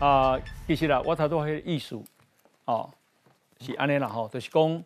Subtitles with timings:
[0.00, 2.02] 啊，其实啦，我头拄迄个意思，
[2.64, 2.90] 哦，
[3.60, 4.84] 是安尼啦吼，就是讲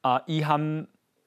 [0.00, 0.84] 啊，伊含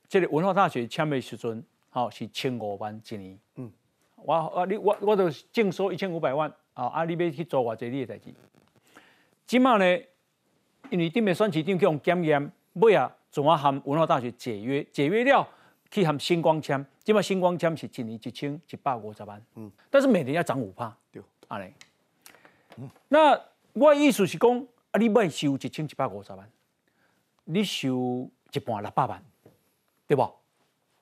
[0.10, 3.40] 即个文化大学签的时阵，吼是千五万一年。
[3.56, 3.72] 嗯，
[4.18, 8.34] 我啊你我我都净收一千五百万，啊啊你要去做偌济你的代志。
[9.48, 10.06] 即卖呢，
[10.90, 15.48] 因为顶面选市长去用检验，尾啊，总要含文化大学解约，解约了
[15.90, 21.72] 去含星光签，即卖星光签是一年一千一百五十万，嗯，但是每年要涨五趴，对，安尼。
[23.08, 23.40] 那
[23.74, 26.50] 我意思是讲，啊，你卖收一千一百五十万，
[27.44, 29.24] 你收一半六百万，
[30.08, 30.30] 对不？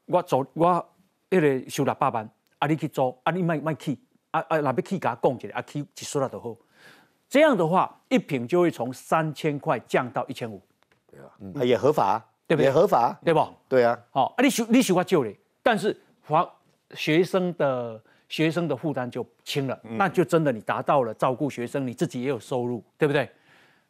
[0.05, 0.89] 我做我
[1.29, 3.97] 迄个收六百万，啊，你去租，啊，你卖卖去，
[4.31, 6.55] 啊啊，若要去，甲我讲一下，啊，去一说了就好。
[7.29, 10.61] 这样的话，一瓶就会从三千块降到一千五，
[11.07, 12.65] 对啊，也合法，对不对？
[12.65, 13.47] 也合法，对不？
[13.67, 16.47] 对啊，好，啊，你收你收我少嘞，但是华
[16.91, 17.99] 学生的
[18.33, 23.29] 学生的负担就轻了，那就真的你达到了照顾学生，你自己也有收入，对不对？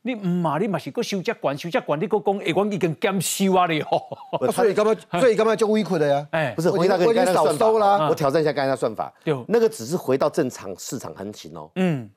[0.02, 4.02] 你唔嘛，你嘛是个收价管，收价管，你个讲，哎，我已经减收啊你哦。
[4.52, 4.94] 所以干嘛？
[5.18, 6.28] 所以干嘛就委屈的呀？
[6.32, 8.10] 哎不，是回到我已经少收啦。
[8.10, 11.72] 我挑战一下刚才那算法对，那个只是回到正常市场行情哦。
[11.76, 12.10] 嗯，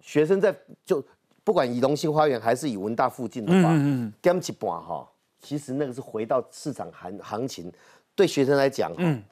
[0.00, 0.52] 学生在
[0.84, 1.00] 就
[1.44, 7.72] 不管以龙兴花园还是以文大附近的话，嗯减一半哈，其实那个是回到市场行行情，
[8.16, 9.22] 对学生来讲，嗯，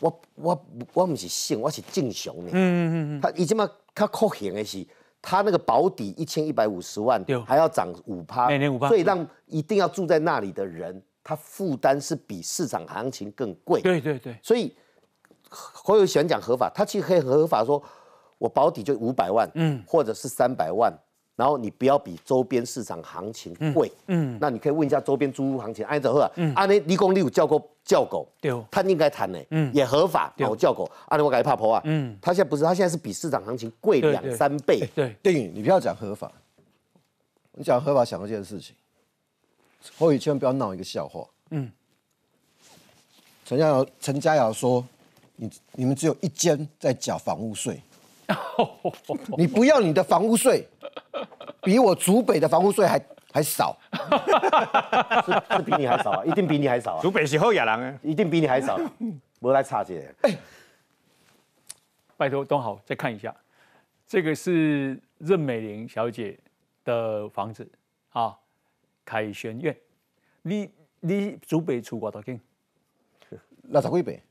[0.00, 2.50] 我我我不是信，我是敬雄呢。
[2.52, 4.86] 嗯嗯嗯，他已经嘛，他扣险的是，
[5.22, 13.80] 他那个保底一千一百五十万对，还要涨五趴，每年五趴所以让一定要住在那里的人，他负担是比市场行情更贵。
[13.80, 14.74] 对对对，所以
[15.48, 17.82] 侯友喜欢讲合法，他其实可以合法说，
[18.38, 20.92] 我保底就五百万，嗯，或者是三百万，
[21.36, 28.50] 然后你不要比周边市场行情贵，嗯，那你可以问一下周边租屋行情，按照合，嗯，按你立功你有叫过叫狗，对。
[28.70, 34.30] 他应该谈呢，嗯，也合法，我叫狗，按我改怕婆啊，嗯，他现在不是，他现在是比市场行情贵两对。
[34.30, 36.32] 对三倍，对，电影，你不要讲合法，
[37.52, 38.74] 你讲合法，想一件事情，
[39.98, 41.26] 侯宇千万不要闹一个笑话。
[41.50, 41.70] 嗯，
[43.44, 44.82] 陈家瑶，陈家瑶说，
[45.36, 47.82] 你你们只有一间在缴房屋税，
[49.36, 50.66] 你不要你的房屋税，
[51.62, 52.98] 比我竹北的房屋税还
[53.34, 53.76] 还少。
[55.26, 58.78] 是是比你还少啊，一定比你还少啊，竹北是好野人啊，一定比你还少，
[59.40, 60.38] 我来差这个，
[62.16, 63.34] 拜托东豪再看一下，
[64.06, 66.38] 这个是任美玲小姐
[66.84, 67.68] 的房子
[68.12, 68.38] 啊，
[69.04, 69.76] 凯旋苑，
[70.42, 72.40] 你你主北厝多少间？
[73.62, 74.22] 六十几倍，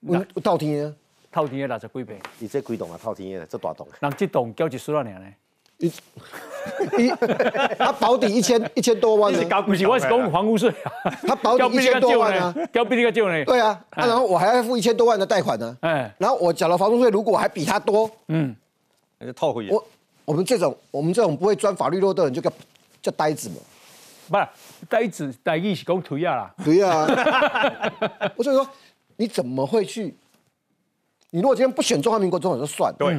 [0.00, 0.94] 我倒天啊！
[1.32, 5.34] 透天的六十几平，你这几栋啊，套天的，这大栋，人这栋交一数了呢？
[5.80, 5.86] 一
[7.06, 7.08] 一
[7.78, 10.92] 他保底一千一千多万呢，不是，我是讲房屋税啊，
[11.26, 12.54] 他保底一千多万啊。
[12.72, 13.44] 交比你个少呢？
[13.44, 15.76] 对啊，啊然后我还要付一千多万的贷款呢。
[15.80, 18.54] 哎，然后我缴了房租税，如果还比他多，嗯，
[19.18, 19.72] 那就套回去。
[19.72, 19.84] 我
[20.26, 22.52] 我们这种我们这种不会钻法律漏洞的人就叫
[23.02, 23.56] 叫呆子嘛。
[24.28, 24.46] 不是，
[24.88, 27.06] 呆子呆意是讲推啊啦，对啊，
[28.36, 28.68] 我所以说
[29.16, 30.14] 你怎么会去？
[31.30, 33.16] 你如果今天不选中华民国总统就算了，对，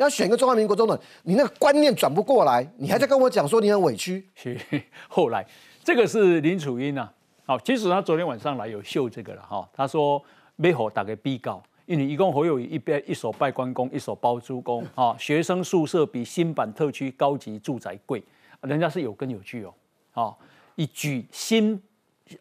[0.00, 4.58] 要选一个中华民国总统，你那个观念转不过来，你还在跟我讲说你很委屈，是
[5.08, 5.46] 后来
[5.84, 7.12] 这个是林楚英啊，
[7.44, 10.22] 好，其实他昨天晚上来有秀这个了哈，他说
[10.56, 18.22] 要和大家比较，因为一共侯友谊一边一手拜关公，一手包租公 啊，学生宿舍比新版特区高级住宅贵，
[18.62, 19.74] 人家是有根有据哦，
[20.12, 20.34] 啊，
[20.76, 21.78] 一举新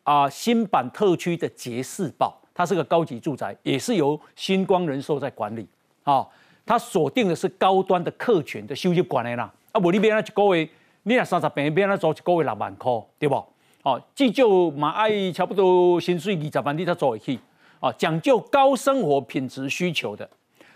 [0.04, 5.68] 啊新版特区的杰士堡，它是个高级住宅，也是由星光人寿在管理。
[6.04, 6.26] 啊。
[6.70, 10.70] 它锁定的是高端的客群的收入管的啦，啊，无你变啊一个月，
[11.02, 13.44] 你若三十平变啊租一个月六万块，对不？
[13.82, 14.48] 哦，至少
[14.78, 17.40] 嘛爱差不多薪水二十万，你才租得起。
[17.80, 20.30] 啊，讲究高生活品质需求的。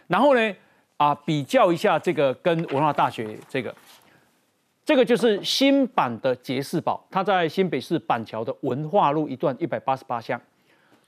[0.08, 0.56] 然后呢，
[0.98, 3.76] 啊，比较一下这个跟文化大学这个，
[4.84, 10.42] 这个就是新版的杰士堡，它在新北市板桥的文化路一段一百八十八巷，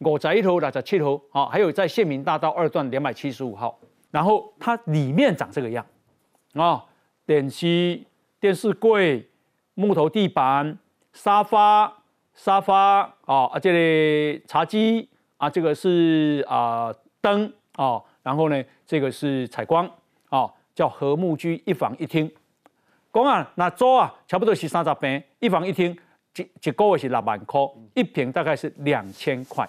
[0.01, 3.75] 五十一头、六十七头，啊，还有在县民大道二段两百七十五号。
[4.15, 5.85] 然后它里面长这个样，
[6.53, 6.85] 啊，
[7.25, 8.01] 电视、
[8.39, 9.29] 电视柜、
[9.73, 10.79] 木头地板、
[11.12, 11.94] 沙发、
[12.33, 19.85] 沙发啊，啊，这里茶几啊，这个是啊灯啊，然后呢，这个是采光
[20.29, 22.31] 啊，叫和睦居一房一厅。
[23.12, 25.91] 讲啊，那租啊，差不多是三十平，一房一厅，
[26.38, 27.59] 一一个月是六万块，
[27.94, 29.67] 一平大概是两千块。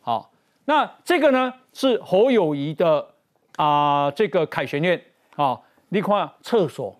[0.00, 0.32] 好，
[0.64, 3.13] 那这个呢是侯友谊的。
[3.56, 5.00] 啊、这个凯旋院
[5.36, 6.96] 啊、你看厕所，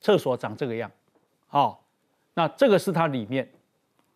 [0.00, 0.90] 厕所长这个样，
[1.50, 1.76] 哦，
[2.34, 3.50] 那这个是它里面，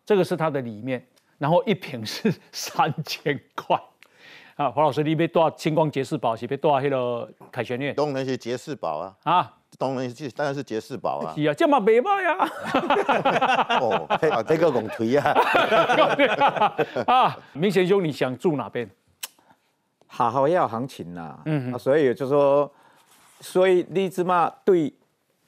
[0.05, 1.05] 这个是它的里面，
[1.37, 3.77] 然后一瓶是三千块，
[4.55, 9.53] 啊，黄老师，你被多少星光杰士堡，是别带迄个凯旋苑当然是杰士宝啊，啊？
[9.77, 11.33] 当然是当然是杰士宝啊。
[11.35, 12.49] 是啊，这嘛袂歹啊。
[13.79, 15.35] 哦，这这个拱腿 啊，
[17.05, 18.89] 啊，明贤兄，你想住哪边？
[20.07, 22.71] 好好要行情呐，嗯啊，所以就说，
[23.41, 24.91] 所以你芝麻对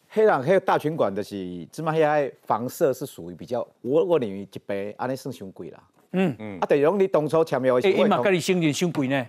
[0.09, 5.79] 黑人黑大群馆的是，芝麻黑房舍是属于比较，我我认为一倍安尼算伤贵啦。
[6.11, 9.25] 嗯嗯，啊，等于讲你当初签约的哎，时候，伊嘛跟你心情伤贵呢。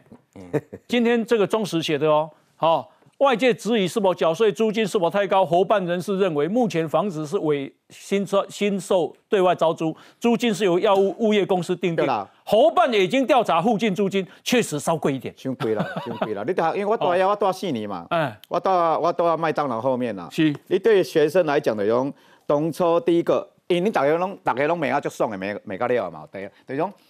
[0.89, 2.91] 今天这个忠实写的哦，好、
[3.21, 12.27] 外界质疑是否缴税租金是否太高，合办人士认为目前房子是为新售新售对外招租，租金是由药物物业公司定定对啦。
[12.45, 15.35] 侯办也已经调查附近租金，确实稍贵一点。
[15.37, 16.43] 太贵了，太贵了。
[16.49, 20.27] 你打，因为我住遐我住四年嘛，嗯，我住我住麦当劳后面啦。
[20.31, 22.11] 是你对学生来讲的用
[22.47, 26.91] 当初第一个，因为你大家拢大家拢每啊足爽的，每每个了嘛，对，等于讲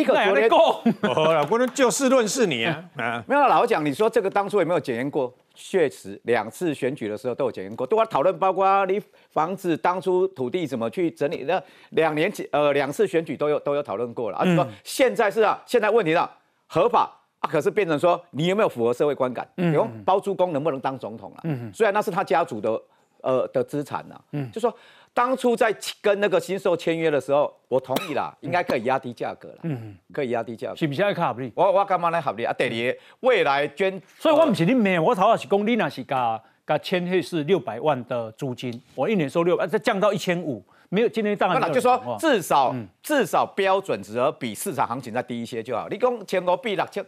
[0.00, 0.58] 一个那昨天还在讲，
[1.14, 5.32] 哦，老不能就事论事你啊，啊，没有老实讲，你说这个当初有没有检验过？
[5.54, 8.98] 确实，两次选举的时候都有检验过，都要讨论，包括你
[9.30, 14.38] 房子当初土地怎么去整理，那两年前呃两次选举都有都有讨论过了。
[14.38, 16.30] 啊，就说现在是啊，现在问题了，
[16.68, 17.10] 合法
[17.40, 19.46] 啊，可是变成说你有没有符合社会观感？
[19.56, 21.42] 比如包租公能不能当总统了？
[21.74, 22.82] 虽然那是他家族的
[23.20, 24.18] 呃的资产呐，
[24.50, 24.74] 就说
[25.14, 30.76] 当初在跟那个新售签约的时候，我同意啦，应该可以压低价格啦，嗯，可以压低价格。
[30.76, 31.52] 是不是爱卡不哩？
[31.54, 32.52] 我我干嘛来合理啊？
[32.54, 45.88] 第二，未来捐，所以我不是你妹，我头也是讲你那是加加签黑是六百万的租金，我一年收六百，再降到一千五，没有今天当然那就说至少至少标准值额比市场行情再低一些就好。
[45.90, 47.04] 你讲千五比六千，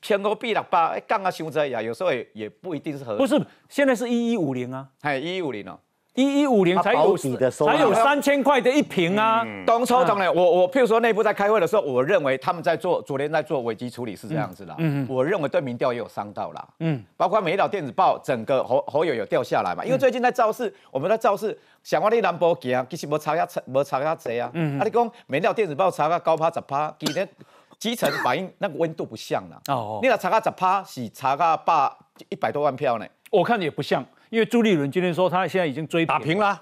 [0.00, 3.18] 千五比六百，哎，降啊伤在呀，有时候也也不一定是合理。
[3.18, 3.38] 不是，
[3.68, 5.78] 现在是一一五零啊，哎，一五零哦。
[6.14, 9.44] 一一五零才有才有三千块的一瓶啊。
[9.66, 27.28] 当初当然，我我譬如说内部在开会的时候，我认为他们在做昨天在做危机处理是这样子啦，嗯，我认为对民调也有伤到啦，嗯，包括美岛电子报整个侯侯友有掉下来嘛，因为最近在造势，我们在造势，想我你兰博基啊，其实无差下无差下济啊，嗯，啊你讲美岛电子报差个高趴十趴，其实
[27.78, 31.90] 基层反映那个温度不像啦，哦哦，你若差个十趴是差个百
[32.28, 36.60] 一百多万票呢，我看也不像，因为朱立伦今天说他现在已经追打平了。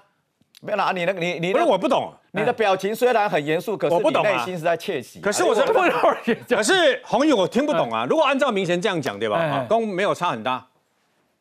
[0.61, 4.31] 没有啦，啊你那个你你不是我不懂，你的表情虽然很严肃，可是你我不懂啊。
[4.31, 5.83] 内心是在窃喜，可是我是不懂。
[6.47, 8.05] 可是红玉我听不懂啊。
[8.07, 9.37] 如果按照明贤这样讲，对吧？
[9.39, 10.63] 哎啊，跟没有差很大，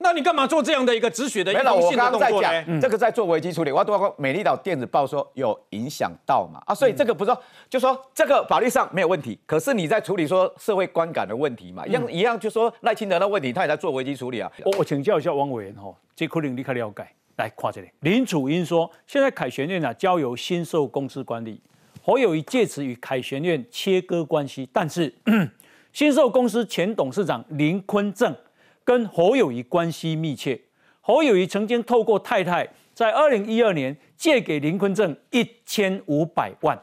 [0.02, 2.64] 那你干嘛做这样的一个止血的一没有，封信的动作呢？
[2.64, 14.50] 讲这个在做危机处理，我要多说美丽岛电子报说有影响到嘛啊，所以这个不是说就说这个法律上没有问题，可是你在处理说社会观感的问题嘛，一样一样就说赖清德的问题，他也在做危机处理啊。
[14.64, 17.06] 我我请教一下汪委员哈，这可能你可了解。
[17.37, 21.58] 来看这里，林楚英说，现在凯旋院啊交由新售公司管理，
[22.02, 25.12] 侯友谊借此与凯旋院切割关系，但是
[25.94, 28.37] 新售公司前董事长林坤正
[28.84, 30.61] 跟侯友谊关系密切，
[31.00, 36.81] 侯友谊曾经透过太太在二零一二年借给林坤正一千五百万，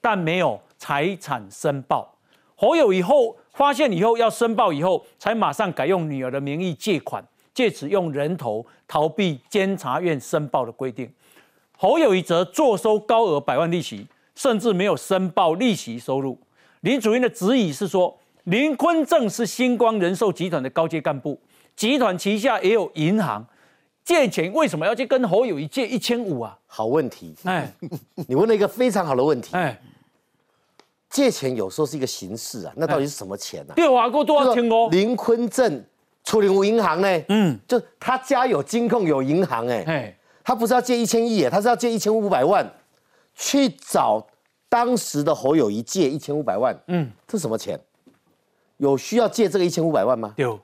[0.00, 2.16] 但没有财产申报。
[2.54, 7.24] 侯友谊后发现以后要申报以后，才马上改用女儿的名义借款。
[7.54, 11.12] 借此用人头逃避监察院申报的规定，
[11.76, 16.38] 侯友谊则坐收高额百万利息，甚至没有申报利息收入。
[16.80, 21.38] 林主任的质疑是说，林坤正是星光人寿集团的高阶干部，
[21.82, 23.44] 集团旗下也有银行，
[24.04, 26.56] 借钱为什么要去跟侯友谊借一千五啊？
[26.64, 27.68] 好问题，哎
[28.28, 29.48] 你问了一个非常好的问题。
[29.56, 29.76] 哎，
[31.10, 33.74] 借钱有时候是一个形式啊，那到底是什么钱啊？
[33.74, 34.88] 电话过多少钱哦？
[34.92, 35.84] 林坤正
[36.22, 37.22] 处理无银行呢？
[37.30, 42.64] 嗯，就他家有金控有银行哎、哎，他不是要借一千亿耶，他是要借一千五百万，
[43.34, 44.24] 去找
[44.68, 46.80] 当时的侯友谊借一千五百万。
[46.86, 47.76] 嗯，这什么钱？
[48.76, 50.32] 有需要借这个一千五百万吗？
[50.36, 50.56] 有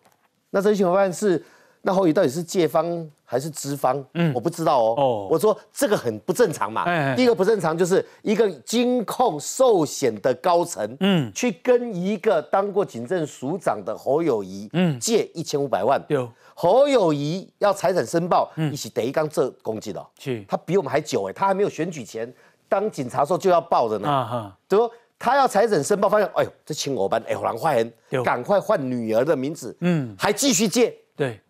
[0.51, 1.43] 那这一千五百万是
[1.83, 4.03] 那侯友谊到底是借方还是资方？
[4.15, 4.95] 嗯，我不知道哦。
[4.97, 6.83] 哦哦，我说这个很不正常嘛。
[6.83, 16.03] 哎哎第一个不正常就是一个金控寿险的高层，嗯，去跟一个当过警政署长的侯友谊，嗯，借一千五百万。
[16.09, 22.33] 有侯友谊要财产申报，一起得一刚这攻击的，是他比我们还久哎，他还没有选举前
[22.69, 24.09] 当警察的时候就要报的呢。
[24.09, 31.41] 啊哈，就说他要财产申报，发现哎呦这青我班哎好难坏人，赶快换女儿的名字，嗯，还继续借，对，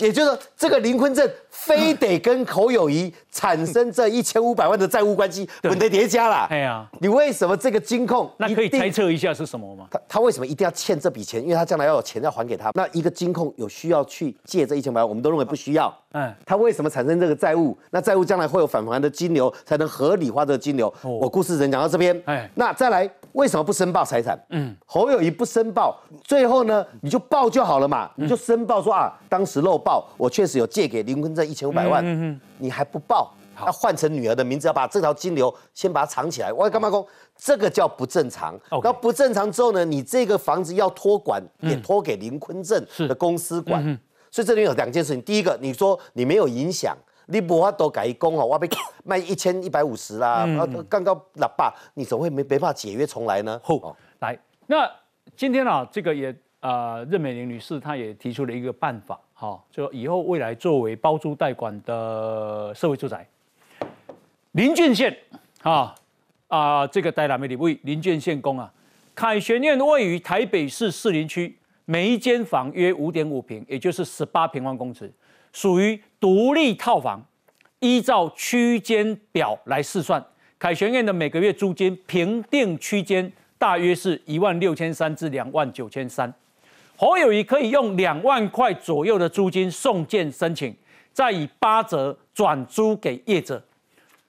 [0.00, 6.46] 也就是说这个林坤正非得跟侯友谊产生这一千五百万的债务关系，稳得叠加啦。
[6.50, 9.86] 哎呀，你为什么这个金控那可以猜测一下是什么吗？
[9.90, 11.42] 他他为什么一定要欠这笔钱？
[11.42, 12.70] 因为他将来要有钱要还给他。
[12.74, 15.88] 那一个金控有需要去借这一千五百万，我们都认为不需要。
[15.88, 17.76] 嗯嗯，他为什么产生这个债务？
[17.90, 20.92] 那债务将来会有返还的金流，才能合理化这个金流。
[21.02, 22.20] 哦我故事只能讲到这边。
[22.24, 24.38] 哎哎，那再来，为什么不申报财产？
[24.50, 33.32] 嗯，侯友谊不申报，最后呢，你就报就好了嘛，你就申报说啊，当时漏报，我确实有借给林坤正一千五百万，嗯嗯，你还不报，
[33.64, 36.52] 要换成女儿的名字，要把这条金流先把它藏起来。
[36.52, 37.04] 我干嘛讲？
[37.36, 38.58] 这个叫不正常。
[38.68, 43.82] 后不正常之后呢，你这个房子要托管，也托给林坤正的公司管。
[44.30, 46.96] 所以这里有两件事情，第一个，你说你没有影响。
[47.30, 48.68] 你无法都改工哦，我要被
[49.04, 53.60] 卖一千一百五十啦，然后刚刚喇叭，你怎么会没没办法解约重来呢？
[53.62, 54.90] 后来，那
[55.36, 63.26] 今天啊，这个也呃，任美玲女士她也提出了一个办法，哈、就以后未来作为包租代管的社会住宅，
[64.52, 65.16] 林俊县
[65.62, 65.94] 啊
[66.48, 68.70] 啊，这个台南的里位林俊县公啊，
[69.14, 71.56] 凯旋苑位于台北市士林区，
[71.86, 75.10] 每一间房约五点五平，也就是十八平方公尺，
[75.52, 77.24] 属于独立套房。
[77.80, 80.22] 依照区间表来试算，
[80.58, 86.30] 凯旋苑的每个月租金评定区间大约是一万六千三至两万九千三。
[86.98, 90.76] 侯友谊可以用两万块左右的租金送件申请，
[91.14, 93.62] 再以八折转租给业者。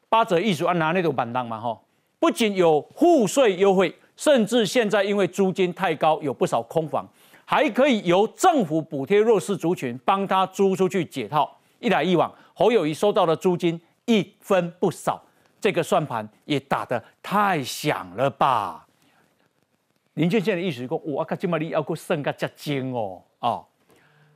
[0.07, 1.77] 八折艺术按拿那种板凳嘛哈，
[2.19, 7.05] 不仅有户税优惠，甚至现在因为租金太高，有不少空房，
[7.51, 11.59] 还可以由政府补贴弱势族群，帮他租出去解套。
[11.81, 15.21] 一来一往，侯友谊收到的租金一分不少，
[15.59, 18.87] 这个算盘也打得太响了吧？
[20.13, 23.65] 林俊宪的意思是讲，哇，看今嘛你要过剩个加精哦，哦。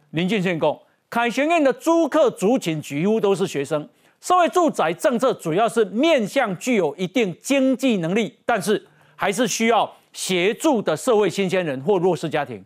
[0.10, 0.78] 林俊宪讲，
[1.10, 3.88] 凯旋苑的租客族群几乎都是学生，
[4.20, 12.62] 社会住宅政策主要是面向具有一定经济能力，但是还是需要协助的社会新鲜人或弱势家庭，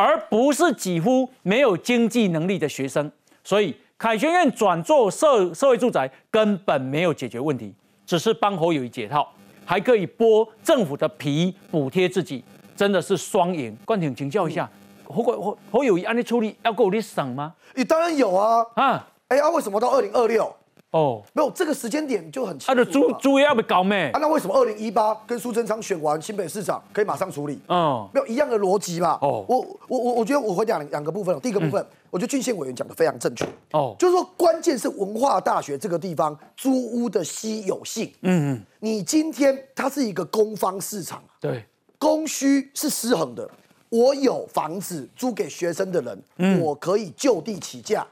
[0.00, 3.12] 而不是几乎没有经济能力的学生。
[3.44, 7.74] 所以凯旋苑转做社社会住宅根本没有解决问题，
[8.06, 9.30] 只是帮侯友谊解套，
[9.62, 12.42] 还可以剥政府的皮补贴自己，
[12.74, 13.76] 真的是双赢。
[13.84, 14.66] 冠廷请教一下，
[15.04, 17.54] 侯侯侯侯友谊按你处理要够你省吗？
[17.74, 20.50] 你当然有啊，啊，哎啊，为什么到二零二六
[20.90, 24.18] 哦，没有这个时间点就很清楚他的猪嘛猪也要被搞咩啊？？
[24.20, 27.60] 那为什么二零一八跟苏贞昌选完新北市长可以马上处理？
[27.68, 29.16] 嗯，没有一样的逻辑嘛？
[29.22, 31.38] 哦我我我我觉得我会讲两个部分哦。
[31.40, 33.46] 第一个部分，我觉得郡县委员讲的非常正确。
[33.72, 38.12] 哦就是说关键是文化大学这个地方租屋的稀有性。
[38.22, 41.64] 嗯嗯，你今天它是一个公方市场，对，
[41.98, 43.48] 供需是失衡的。
[43.90, 48.06] 我有房子租给学生的人，我可以就地起价。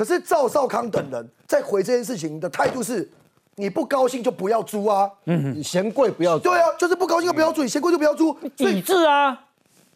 [0.00, 3.06] 可是赵少康等人在回这件事情的态度是，
[3.56, 5.10] 你不高兴就不要租啊。
[5.26, 6.44] 嗯你嫌贵不要租。
[6.44, 9.38] 对啊，就是不高兴就不要租，你嫌贵就不要租，所抵制啊，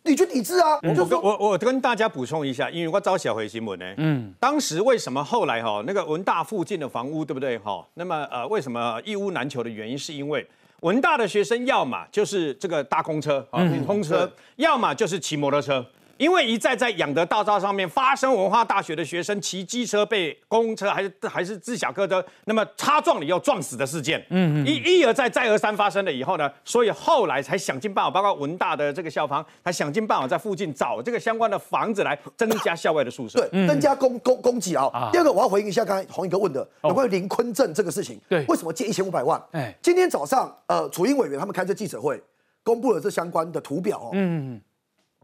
[0.02, 0.78] 你去抵制啊。
[0.82, 10.46] 我就我跟，我我跟大家补充一下，因为我找小回新闻呢，嗯，当时为什么后来哈、那个文大附近的房屋对不对哈、那么呃为什么一屋难求的原因是因为
[10.80, 15.82] 文大的学生要么就是这个搭公车啊通车，要么就是骑摩托车。
[16.16, 33.40] 因为一再在养德大道上面发生文化大学的学生骑机车被公车还是还是自小客车那么擦撞了以后撞死的事件，嗯嗯一一而再再而三发生了以后呢，所以后来才想尽办法，包括文大的这个校方，才想尽办法在附近找这个相关的房子来增加校外的宿舍。
[33.50, 35.10] 对，增加供供供给啊。
[35.12, 38.20] 第二个，我要回应一下刚才洪一哥问的有关于林坤正这个事情。
[38.28, 39.42] 对为什么借一千五百万？
[39.50, 42.22] 哎哎，今天早上呃，楚英委员他们开这记者会，
[42.62, 44.10] 公布了这相关的图表哦。
[44.12, 44.60] 嗯，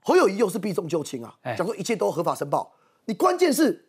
[0.02, 2.72] 侯友谊又是避重就轻啊哎，讲说一切都合法申报。
[3.04, 3.86] 你关键是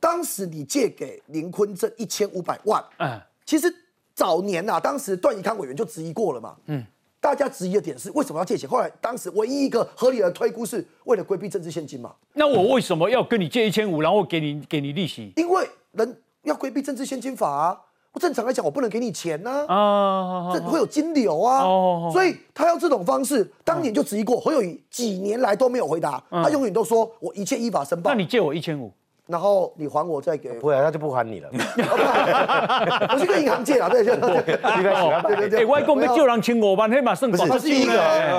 [0.00, 3.72] 当时你借给林坤正一千五百万，嗯，其实
[4.14, 6.56] 早年呐、当时段宜康委员就质疑过了嘛。
[6.66, 6.84] 嗯。
[7.20, 8.70] 大家质疑的点是为什么要借钱？
[8.70, 12.14] 后来当时唯一一个合理的推估是为了规避政治现金嘛。
[12.34, 17.80] 那我为什么要跟你借一千五，然后给你给你利息因为人要规避政治现金法啊。
[18.18, 20.50] 我正常来讲，我不能给你钱呐、啊？
[20.52, 21.62] 这会有金流啊。
[21.62, 28.10] 哦所以他要这种方式，当年就质疑过，侯友谊几年来都没有回答，他永远都说我一切依法申报。
[28.10, 28.92] 那你借我一千五，
[29.28, 31.48] 然后你还我再给，不会啊，他就不还你了。
[33.12, 36.16] 我是跟银行借啊，对对对，你来喜欢吧对 对哎，外公要。
[36.16, 37.92] 叫人请五万，黑马剩不是广第一个，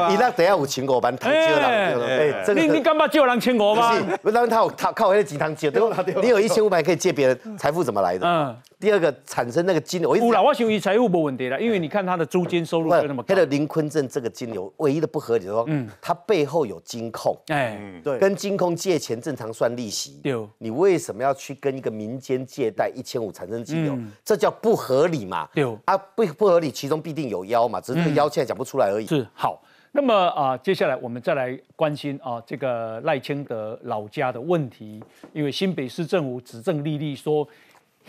[0.10, 1.68] 你那等下有请我班糖接了，
[2.06, 3.96] 哎，这个你你干嘛叫人请五不万？
[3.96, 6.04] 是，不然他有他靠那几堂借，对吧？
[6.22, 8.28] 你有一千五百可以借别人，财富怎么来的？
[8.28, 13.28] 嗯，第二个产生那个金流，我我想以财务没问题了，因为你看他的租金收入就那么高。
[13.28, 13.40] 他。
[13.40, 15.66] 的林坤正这个金流唯一的不合理的说，
[16.02, 18.18] 他背后有金控，哎，对。
[18.18, 23.98] 跟金控借钱正常算利息对，你为什么要去跟一个民间借贷一千五产生金流？
[24.24, 25.48] 这叫不合理嘛？
[25.54, 29.06] 对啊，不不合理，其中必定有妖嘛，只是这个妖现在讲不出来而已。
[29.06, 29.62] 是好。
[29.92, 37.48] 那么啊、接下来我们再来关心啊、这个赖清德老家的问题，因为新北市政府指证丽丽说，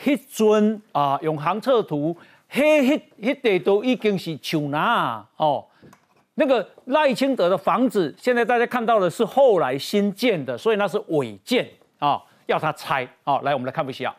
[0.04, 2.14] 迄阵啊用航测图，
[2.52, 5.64] 迄迄迄地都已经是树拿啊哦。
[6.34, 11.66] 那个赖清德的房子，现在大家看到的是后来新建的，所以那是违建
[11.98, 13.38] 啊，要他猜啊。
[13.42, 14.14] 来，我们来看一下。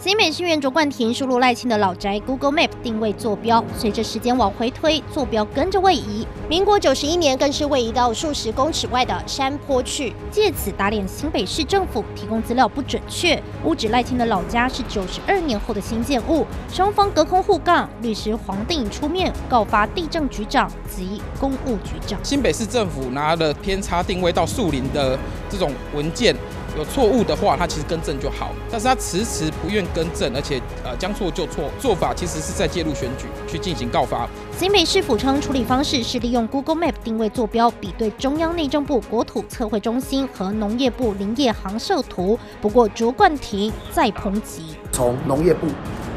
[0.00, 6.24] 新北市院卓冠廷输入赖清的老宅 Google Map 定位坐标，随着时间往回推，坐标跟着位移。
[6.48, 16.46] 民国九十一年更是位移到数十公尺外的山坡去，借此打脸新北市政府提供资料不准确，误指赖清的老家是九十二年后的新建物。
[16.72, 22.20] 双方隔空互杠，律师黄定颖出面告发地政局长及公务局长。
[22.22, 25.18] 新北市政府拿了偏差定位到树林的
[25.50, 26.36] 这种文件。
[26.78, 34.28] 有错误的话，他其实更正就好，但是他迟迟不愿更正，而且呃将错就错，做法其实是在介入选举去进行告发。
[34.56, 42.38] 新北市府称处理方式是利用 Google Map 定位坐标，比对中央内政部国土测绘中心和农业部林业航设图。
[42.60, 45.66] 不过卓冠廷再抨击，从农业部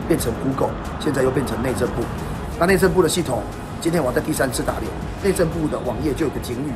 [0.08, 2.04] 变成 Google，现在又变成内政部，
[2.60, 3.42] 那内政部的系统
[3.82, 4.92] 今天我在第三次打脸，
[5.24, 6.72] 内政部的网页就有个警语，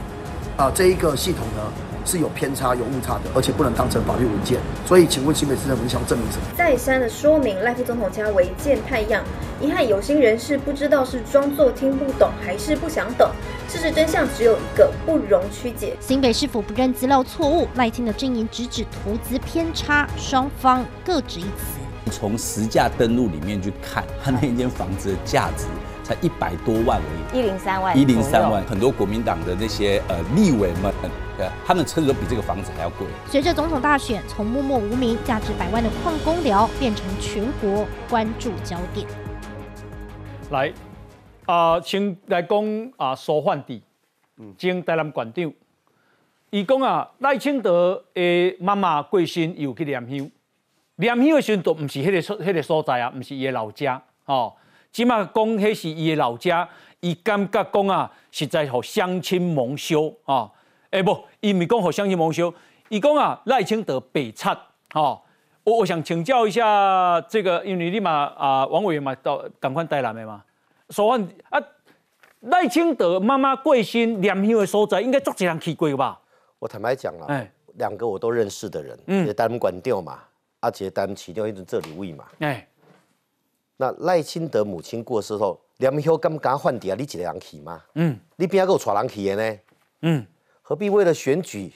[0.58, 1.72] 啊这一个系统呢。
[2.06, 4.60] 是有偏差、有误差的，而且不能当成法律文件。
[4.86, 6.44] 所以，请问新北市政府想证明什么？
[6.56, 9.24] 再三的说明赖副总统家违建太样，
[9.60, 13.30] 遗憾有心人士不知道是装作听不懂，还是不想懂。
[13.68, 15.98] 事实真相只有一个，不容曲解。
[16.00, 22.12] 新北市府不认资料错误，赖清的阵营直指投资偏差，双方各执一词。
[22.12, 25.66] 从实价登录里面去看，他那间房子的价值。
[26.06, 30.94] 才一百多万而已，一零三万，一零三万，很多国民党的那些呃立委们，
[31.40, 33.08] 呃，他们车子都比这个房子还要贵。
[33.26, 39.08] 随着总统大选，从默默无名、价值百万的矿工寮变成全国关注焦点。
[40.52, 40.72] 来，
[41.48, 43.82] 啊，先来讲啊，苏焕地，
[44.60, 45.52] 前台南馆长，
[46.52, 50.30] 伊讲啊，赖清德的妈妈过身又去念香，
[50.98, 54.54] 念香的时都唔是迄个所、迄个所在啊，唔是伊的老家，哦。
[54.96, 56.66] 起码讲，迄是伊的老家，
[57.02, 60.50] 伊感觉讲啊，实在互乡亲蒙羞啊！
[60.90, 62.54] 哎不，伊咪讲互乡亲蒙羞，
[62.88, 64.58] 伊讲啊，赖清德北窜
[64.94, 65.20] 哦。
[65.66, 70.42] 我我想请教一下这个，因为你嘛啊，王委员嘛到赶快带来的嘛，
[70.92, 71.62] 说啊，
[72.40, 76.18] 赖清德妈妈贵姓念乡的所在，应该足几人去过吧？
[76.58, 80.20] 我坦白讲啦，哎，两个我都认识的人，嗯，担管掉嘛，
[80.62, 82.66] 阿杰担起掉一直这里位嘛，哎。
[83.78, 86.96] 那赖清德母亲过世后，梁晓敢敢换地啊？
[86.98, 87.82] 你一个人去吗？
[87.96, 89.60] 嗯，你边个有带人去的呢？
[90.02, 90.26] 嗯，
[90.62, 91.74] 何必为了选举，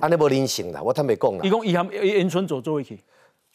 [0.00, 0.82] 安尼无人性啦？
[0.82, 1.40] 我坦白讲啦。
[1.42, 3.00] 伊讲伊含因孙做做去，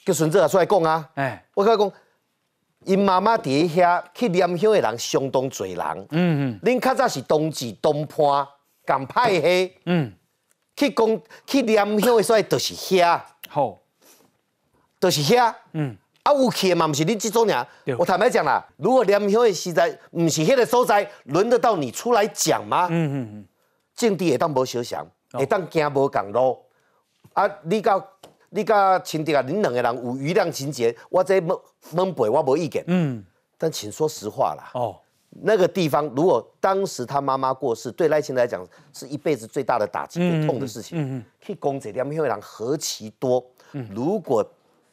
[0.04, 1.10] 叫孙子也出来讲啊。
[1.14, 1.92] 哎，我甲讲，
[2.86, 6.08] 因妈妈伫遐去念乡的人相当多人。
[6.10, 8.48] 嗯嗯，恁较早是同治东坡
[8.84, 9.78] 港派黑。
[9.86, 10.12] 嗯，
[10.76, 13.22] 去讲去念乡的所在就是遐。
[13.48, 13.80] 好，
[15.00, 15.54] 就是遐。
[15.74, 15.96] 嗯。
[16.26, 17.68] 啊，有去的嘛，不是你这种人。
[18.00, 22.88] 我坦白讲啦，如果连乡的时在不是迄个所在，轮得到你出来讲吗？
[22.90, 23.46] 嗯嗯嗯。
[23.96, 26.58] 政治会当无小想，会当行无共路。
[27.34, 28.04] 啊，你甲
[28.50, 31.60] 你甲亲弟啊，恁两个人有余量情节，我这蒙
[31.92, 32.84] 蒙背我无意见。
[32.88, 33.24] 嗯。
[33.56, 34.72] 但请说实话啦。
[34.74, 34.98] 哦。
[35.30, 41.00] 那个地方，如果当时他妈妈过世，对赖清来讲是一辈子最大的打击、最痛的事情。
[41.00, 41.26] 嗯嗯。
[41.40, 43.46] 去攻这连乡的人何其多。
[43.74, 43.88] 嗯。
[43.94, 44.44] 如果。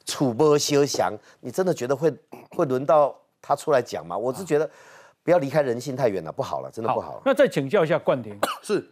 [0.05, 2.13] 楚波休想，你真的觉得会
[2.51, 4.17] 会轮到他出来讲吗？
[4.17, 4.69] 我是觉得
[5.23, 7.23] 不要离开人性太远了，不好了，真的不好。
[7.25, 8.85] 那再请教一下冠廷，是，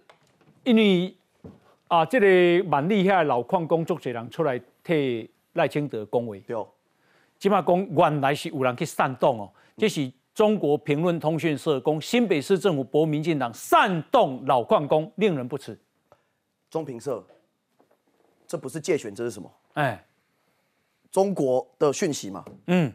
[0.65, 1.15] 因为
[1.89, 6.57] 啊，这个蛮厉害老矿工作者人出来替赖清德恭维，对，
[7.39, 15.77] 起码讲原来是有人去煽动哦，这是中国评论通讯社公新北市政府博民进党煽动老矿工，令人不齿。
[16.71, 17.25] 中评社，
[18.47, 19.51] 这不是借选，这是什么？
[19.75, 20.05] 哎。
[21.11, 22.93] 中国的讯息嘛，嗯，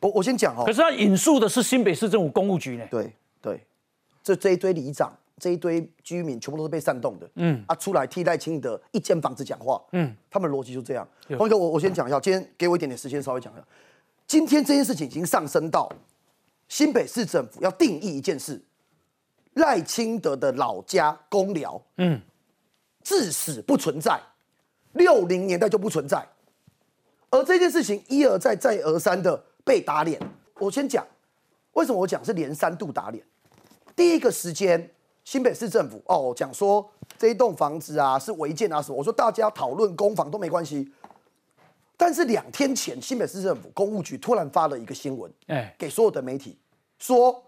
[0.00, 0.64] 我我先讲哦。
[0.64, 2.86] 可是他引述的是新北市政府公务局呢。
[2.90, 3.12] 对
[3.42, 3.60] 对，
[4.22, 7.30] 这这一堆里长，这一堆居民全部都是被煽动的。
[7.34, 9.82] 嗯，啊，出来替代清德一间房子讲话。
[9.92, 11.06] 嗯，他们逻辑就这样。
[11.38, 13.62] 黄哥，我我先讲一下，今天给我一点点时间，稍微讲一下。
[14.26, 15.92] 今天这件事情已经上升到
[16.68, 18.58] 新北市政府要定义一件事：
[19.54, 22.18] 赖清德的老家公寮，嗯，
[23.02, 24.18] 自始不存在，
[24.94, 26.26] 六零年代就不存在。
[27.34, 30.20] 而这件事情一而再再而三的被打脸，
[30.60, 31.04] 我先讲
[31.72, 33.24] 为什么我讲是连三度打脸。
[33.96, 34.88] 第一个时间，
[35.24, 40.92] 新北市政府哦讲说这一栋房子啊是违建啊什么，我说大家讨论公房都没关系。
[41.96, 46.56] 但是两天前，新北市政府公务局突然发了一个新闻，哎，给所有的媒体
[47.00, 47.42] 说，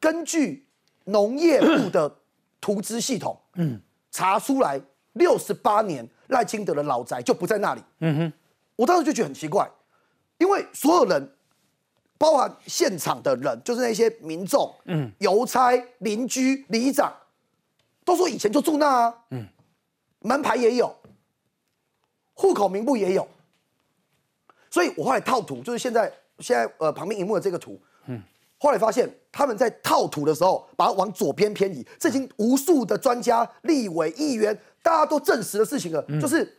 [0.00, 0.66] 根据
[1.04, 2.16] 农业部的
[2.60, 4.80] 图资系统，嗯，查出来
[5.12, 8.32] 六十八年赖清德的老宅就不在那里，嗯哼。
[8.80, 9.70] 我当时就觉得很奇怪，
[10.38, 11.30] 因为所有人
[12.16, 17.14] 包含现场的人，就是那些民众、嗯，邮差、邻居、里长，
[18.06, 19.46] 都说以前就住那啊，嗯，
[20.20, 20.96] 门牌也有，
[22.32, 23.28] 户口名簿也有，
[24.70, 28.22] 所以我后来套图，就是现在现在呃旁边荧幕的这个图，嗯，
[28.56, 36.56] 后来发现他们在套图的时候，把它往左边偏移，这已经无数的专家、立委、议员，大家都证实的事情了，就是。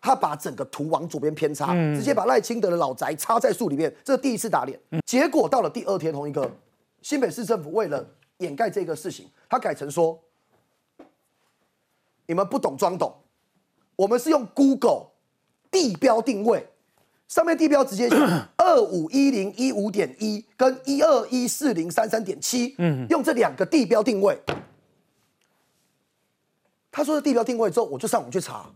[0.00, 4.78] 他把整个图往左边偏差，直接把赖清德的老宅插在树里面，这是第一次打脸。
[5.04, 6.50] 结果到了第二天，同一个
[7.02, 8.06] 新北市政府为了
[8.38, 10.18] 掩盖这个事情，他改成说
[12.26, 13.14] ：“你们不懂装懂，
[13.96, 15.06] 我们是用 Google
[15.70, 16.68] 地标定位，
[17.26, 18.16] 上面地标直接写
[18.56, 22.76] 二五一零一五点一跟一二一四零三三点七，
[23.10, 24.40] 用这两个地标定位。”
[26.90, 28.68] 他说的地标定位之后，我就上网去查。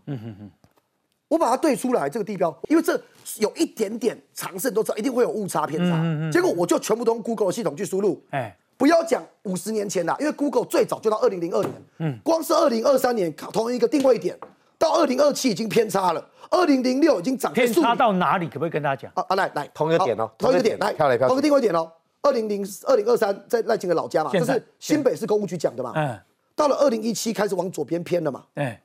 [1.33, 2.93] 我把它对出来这个地标，因为这
[3.39, 5.99] 有一点点常识都知道，一定会有误差偏差。
[6.31, 14.37] 结果我就全部都用 Google 系统去输入，哎，不要讲五十年前啦，因为 Google 最早就到二零零二年，嗯，光是二零二三年同一个定位点，
[14.77, 18.45] 到二零二七已经偏差了，二零零六已经涨偏差到哪里？
[18.45, 19.11] 可不可以跟大家讲？
[19.15, 21.91] 啊啊，来来，同一个点哦，同一个点来，同一个定位点哦，
[22.21, 26.15] 二零零二零二三在赖清德老家嘛，这是新北市公务局讲的嘛，嗯，
[26.55, 28.79] 到了二零一七开始往左边偏了嘛，哎。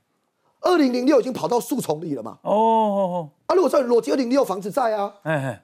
[0.61, 2.39] 二零零六已经跑到树丛里了嘛？
[2.43, 5.63] 哦哦哦，啊，如果说裸机二零零六房子在啊，哎，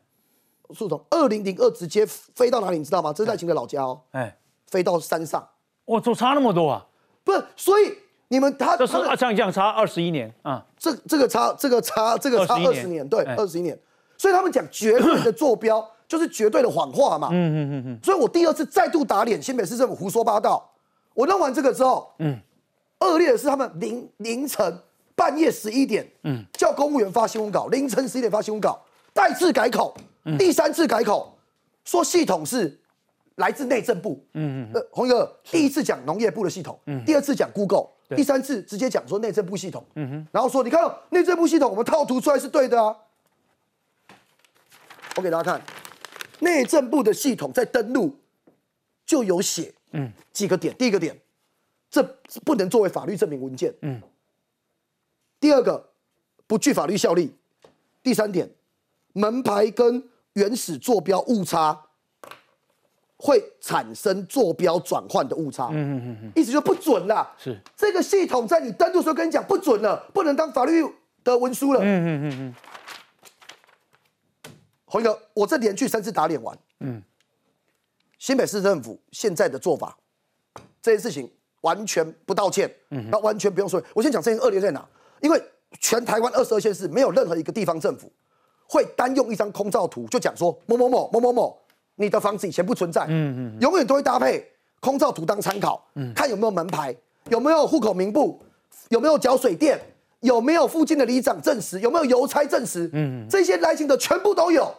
[0.71, 2.79] 树丛二零零二直接飞到哪里？
[2.79, 3.13] 你知道吗？
[3.13, 4.37] 这是赖清德老家哦，哎，
[4.69, 5.47] 飞到山上，
[5.87, 6.87] 哇，就差那么多啊？
[7.25, 7.93] 不是，所以
[8.29, 10.65] 你们他这是这样这样差二十一年啊？
[10.79, 13.79] 这这个差这个差这个差二十年，对，二十一年。
[14.17, 17.29] 所以他们讲绝对的坐标 就是绝对的谎话嘛。
[17.33, 17.99] 嗯嗯嗯嗯。
[18.03, 20.71] 所以我第二次再度打脸新北市政府胡说八道。
[21.15, 22.39] 我弄完这个之后，嗯。
[23.05, 24.79] 恶劣的是，他们凌凌晨
[25.15, 29.97] 半夜十一点，嗯，叫公务员发新闻稿，凌晨十一点发新闻稿，再次改口，
[30.39, 31.37] 第三次改口，
[31.85, 32.81] 说系统是
[33.37, 42.97] 来自内政部，嗯嗯，呃，洪哥第一次讲农业部的系统，嗯，第二次讲 Google，第三次直接讲说内政部系统，嗯哼，然后说你看内政部系统，我们套图出来是对的啊，
[45.17, 45.63] 我给大家看，
[46.41, 48.17] 内政部的系统在登录
[49.07, 51.17] 就有写，嗯，几个点，第一个点。
[51.95, 52.03] 这
[52.45, 53.73] 不能作为法律证明文件。
[53.83, 54.03] 嗯。
[55.39, 55.91] 第二个，
[56.45, 57.33] 不具法律效力。
[58.03, 58.51] 第三点，
[59.13, 60.03] 门牌跟
[60.33, 61.81] 原始坐标误差
[63.17, 65.69] 会产生坐标转换的误差。
[65.69, 66.33] 嗯嗯嗯嗯。
[66.35, 67.33] 意思就不准了。
[67.39, 67.57] 是。
[67.77, 70.85] 这个系统在你登录时候跟你讲不准了，不能当法律
[71.23, 71.79] 的文书了。
[71.81, 72.55] 嗯嗯嗯嗯。
[74.87, 76.59] 洪哥，我这连续三次打脸完。
[76.81, 77.01] 嗯。
[78.19, 79.97] 新北市政府现在的做法，
[80.83, 81.31] 这件事情。
[81.65, 82.71] 完全不道歉，
[83.11, 83.83] 那完全不用说。
[83.95, 84.87] 我先讲这件恶劣在哪？
[85.21, 85.43] 因为
[85.81, 88.13] 全台湾二十二县市没有任何一个地方政府
[88.69, 91.59] 会单用一张空照图就讲说某某某某某某，
[91.97, 94.47] 你的房子以前不存在，嗯嗯，永远都会搭配
[94.81, 96.95] 空照图当参考，嗯，看有没有门牌，
[97.31, 98.41] 有没有户口名簿，
[98.91, 99.81] 有没有缴水电，
[100.21, 104.73] 有没有附近的里长证实，有没有邮差证实，嗯，这些来信的全部都有，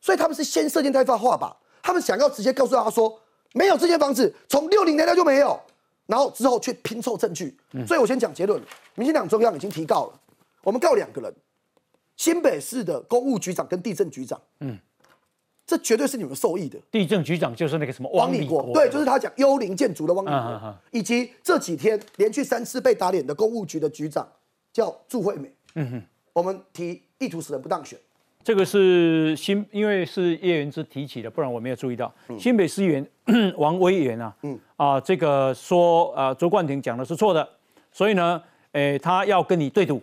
[0.00, 3.20] 所以他们是先设定太画吧，他们想要直接告诉大家说
[3.52, 5.60] 没有这间房子，从六零年代就没有。
[6.06, 8.60] 然后之后去拼凑证据，所以我先讲结论。
[8.94, 10.20] 民进党中央已经提告了，
[10.62, 11.34] 我们告两个人，
[12.16, 14.38] 新北市的公务局长跟地震局长。
[14.60, 14.76] 嗯，
[15.66, 16.78] 这绝对是你们受益的。
[16.90, 24.30] 地震局长就是那个什么汪立国，对，就是他讲幽灵建筑的汪立国，以及这几天连续三次被打脸的公务局的局长
[24.72, 25.50] 叫祝惠美。
[25.76, 26.02] 嗯哼，
[26.34, 27.98] 我们提意图使人不当选。
[28.44, 32.12] 这个是新，因为是叶元之提起的，不然我没有注意到。
[32.38, 33.06] 新北市议员
[33.56, 34.34] 王威元啊，
[34.76, 37.48] 啊，这个说啊，周冠廷讲的是错的，
[37.92, 40.02] 所以呢，诶，他要跟你对赌，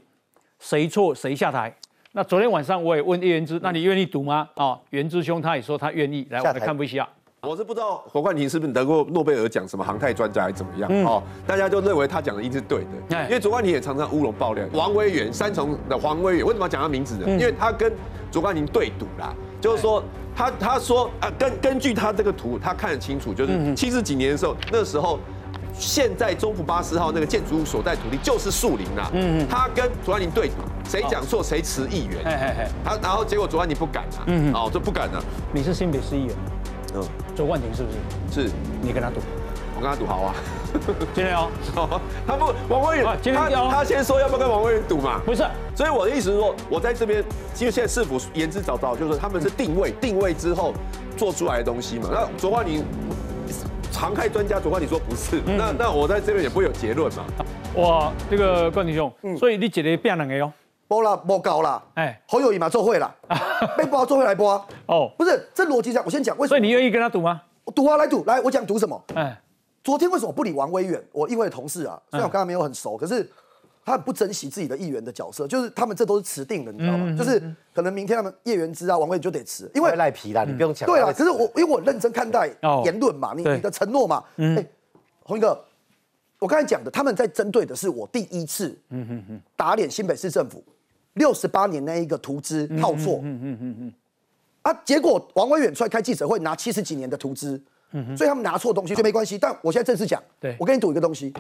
[0.60, 1.74] 谁错谁下台。
[2.14, 4.50] 那昨天晚上我也问叶元之，那你愿意赌吗？
[4.56, 6.26] 啊，元之兄他也说他愿意。
[6.30, 7.08] 来，我们看一下。
[7.42, 11.24] 我是不知道侯冠廷是不是得过诺贝尔奖，什么航太专家还是怎么样哦？
[11.48, 14.66] 大家就认为他讲的一直对的，因为卓冠廷也常常乌龙爆料。
[14.74, 17.26] 王威元，三重的黄威元，为什么要讲他名字呢？
[17.30, 17.94] 因为他跟
[18.30, 20.04] 卓冠廷对赌啦，就是说
[20.36, 25.18] 他他说啊，根根据他这个图，他看得清楚，就是七十几年的时候，那时候
[25.74, 29.10] 现在中福八四号那个建筑物所在土地就是树林啦。
[29.14, 30.56] 嗯嗯，他跟卓冠廷对赌，
[30.90, 32.18] 谁讲错谁辞议员。
[32.26, 35.24] 嘿嘿嘿，他然后结果卓冠廷不敢啊，嗯哦，就不敢了。
[35.54, 36.36] 你是新北市议员。
[36.96, 37.04] 嗯，
[37.36, 37.90] 周冠廷是不
[38.32, 38.48] 是？
[38.48, 39.20] 是，你跟他赌，
[39.76, 40.36] 我跟他赌好啊。
[41.16, 41.50] 今天 哦，
[42.28, 45.20] 他不，王威宇，他他先说要不要跟王威宇赌嘛？
[45.26, 45.44] 不是，
[45.76, 47.24] 所以我的意思是说，我在这边，
[47.60, 50.74] 因为现在市府言之凿凿，就是他们是定位， 定位之后
[51.18, 52.10] 做出来的东西嘛。
[52.12, 52.84] 那卓冠廷，
[53.92, 57.26] 常开专家卓冠廷说不是，那那我在这边也不会有结论嘛。
[57.76, 60.52] 哇，这个冠廷兄，所以你姐姐变两个哟？
[60.90, 63.16] 播了，播高了，哎，侯友谊嘛做会了，
[63.78, 64.54] 被播做会来播。
[64.88, 66.58] 哦，不是，这逻辑上，我先讲为什么。
[66.58, 67.40] 所以你愿意跟他赌吗？
[67.64, 69.00] 我赌啊，来赌，来，我讲赌什么？
[69.14, 69.40] 哎，
[69.84, 71.00] 昨天为什么不理王威远？
[71.12, 73.30] 我议会同事啊，虽然我跟他没有很熟，可是
[73.86, 77.16] 他很不珍惜自己的议员的角色，就是他们这都是持定的，你知道吗？
[77.16, 77.40] 就是
[77.72, 80.90] 可能明天他们叶元之啊、王威远就得辞，因为赖皮啦，你不用讲。
[80.90, 82.50] 对啊，可是我因为我认真看待
[82.84, 84.66] 言论嘛，你你的承诺嘛，哎，
[85.22, 85.64] 洪一哥，
[86.40, 88.76] 我刚才讲的，他们在针对的是我第一次
[89.56, 90.64] 打脸新北市政府
[91.14, 93.20] 六十八年那一个图资套错。
[93.24, 93.94] 嗯嗯嗯嗯。
[94.62, 94.74] 啊！
[94.84, 97.60] 结果王威远出来开记者会，拿七十几年的图资，
[98.18, 99.38] 所以他们拿错东西，所以没关系。
[99.38, 101.34] 但我现在正式讲，对我跟你赌一个东西：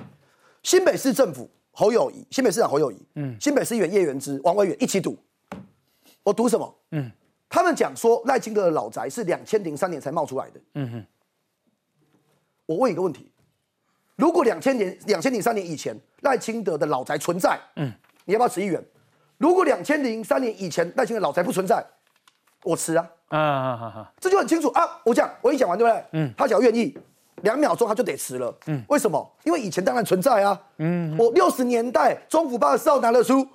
[0.63, 5.17] 新北市政府侯友谊，新北市长侯友谊，嗯，新北市议员叶元之、王威远一起赌。
[6.23, 6.75] 我赌什么？
[6.91, 7.11] 嗯，
[7.49, 10.61] 他们讲说赖清德的老宅是两千零三年才冒出来的。
[10.75, 11.05] 嗯哼。
[12.65, 13.29] 我问一个问题：
[14.15, 17.91] 如果两千年、两千零三年以前赖清德的老宅存在，嗯，
[18.23, 18.81] 你要不要持议员？
[19.39, 21.83] 如果两千零三年以前赖清德老宅不存在？
[22.63, 24.99] 我吃啊，啊啊啊，这就很清楚啊。
[25.05, 26.03] 我讲，我一讲完，对不对？
[26.11, 26.95] 嗯，他只要愿意，
[27.41, 28.53] 两秒钟他就得吃了。
[28.67, 29.35] 嗯，为什么？
[29.45, 30.61] 因为以前当然存在啊。
[30.79, 33.47] 嗯，我六十年代中府八的时候拿了书，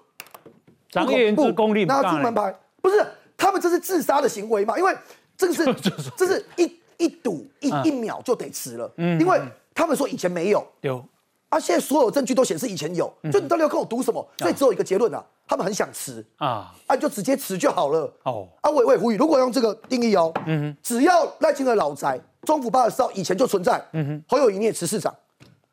[0.88, 4.78] 张业之功力拿出门牌，不是他们这是自杀的行为嘛？
[4.78, 4.96] 因为
[5.36, 5.64] 这个是
[6.16, 8.90] 这是一一赌一一秒就得吃了。
[8.96, 9.38] 嗯，因为
[9.74, 11.04] 他们说以前没有有。
[11.50, 11.60] 啊！
[11.60, 14.26] 现在所有证据都显示以前有，就你到底要跟我赌什么？
[14.38, 18.12] 所以只有一个结论啊，他们很想辞啊，啊就直接辞就好了。
[18.24, 25.14] 哦，啊我我也呼吁，如果用这个定义哦，嗯哼，只要赖清德老宅中府八的时候以前就存在，嗯哼，侯友谊你也吃市长，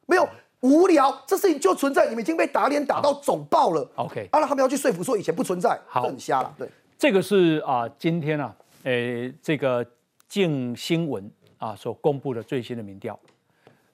[0.05, 0.27] 没有
[0.61, 3.89] 无聊，这事情就存在，你们已经被打脸打到肿爆了。
[3.95, 6.53] OK，啊，他们要去说服说以前不存在，好，很瞎了。
[6.57, 9.85] 对，这个是啊，今天啊，诶，这个
[10.27, 13.17] 镜新闻啊所公布的最新的民调。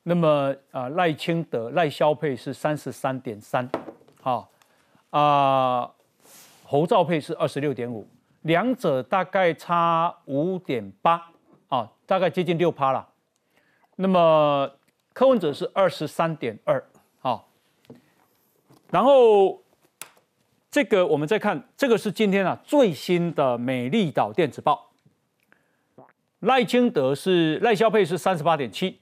[0.04, 3.70] 那么啊，赖清德、赖萧佩是三十三点三，
[4.22, 4.50] 好
[5.10, 5.92] 啊，
[6.64, 8.08] 侯兆佩是二十六点五，
[8.42, 11.32] 两者大概差五点八
[11.70, 13.08] 啊，大概接近六趴了。
[13.96, 14.70] 那么
[15.14, 16.84] 柯文哲是二十三点二，
[17.22, 17.44] 啊，
[18.92, 19.64] 然后
[20.70, 24.92] 这个我们再看，这个是今天啊最新的美丽岛电子报，
[26.42, 29.00] 赖清德是赖萧佩是三十八点七。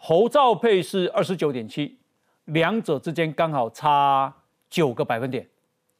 [0.00, 1.98] 侯兆佩是二十九点七，
[2.44, 4.32] 两者之间刚好差
[4.70, 5.46] 九个百分点，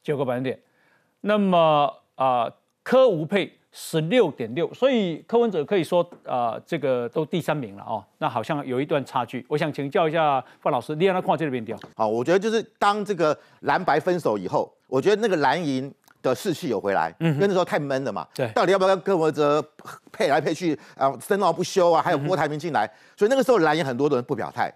[0.03, 0.59] 九个百分点。
[1.21, 2.51] 那么啊，
[2.83, 8.05] 柯吴佩十六点六，所以柯文哲可以说啊，这个都第三名了哦。
[8.19, 9.45] 那好像有一段差距。
[9.49, 11.79] 我想请教一下范老师，你让他看这边调。
[11.97, 15.93] 好，我觉得就是当这个蓝白分手以后，我觉得那个蓝营。
[16.21, 19.65] 的士气有回来，嗯，因为那时候太闷了嘛，对，到底要不要跟柯文哲
[20.11, 24.69] 配来配去啊，争闹不休啊，还有郭台铭进来，所以那个时候蓝营很多的人不表态，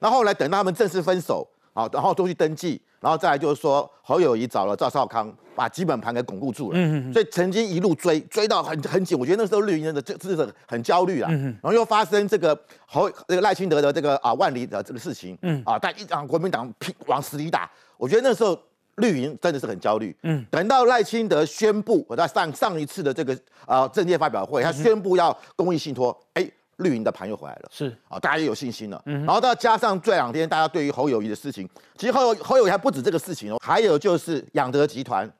[0.00, 15.62] 那后后来等到他们正式分手啊，然后都去登记，然后再来就是说侯友谊找了赵少康，把基本盘给巩固住了，嗯嗯，所以曾经一路追追到很很紧，我觉得那时候绿营的这这是很焦虑啊，然后又发生这个侯这个赖清德的这个啊万里的这个事情，嗯。
[15.64, 18.58] 啊，但一让国民党拼往死里打，我觉得那时候。
[18.98, 26.44] 绿营真的是很焦虑，嗯，等到赖清德宣布，我在上上一次的这个啊政界发表会，他宣布要公益信托，哎，
[26.78, 27.94] 绿营的盘又回来了，是。
[28.08, 35.30] 啊，大家也有信心了，嗯，然后再加上这两天大家对于侯友谊的事情，其实侯侯友谊还不止这个事情哦，还有就是养德集团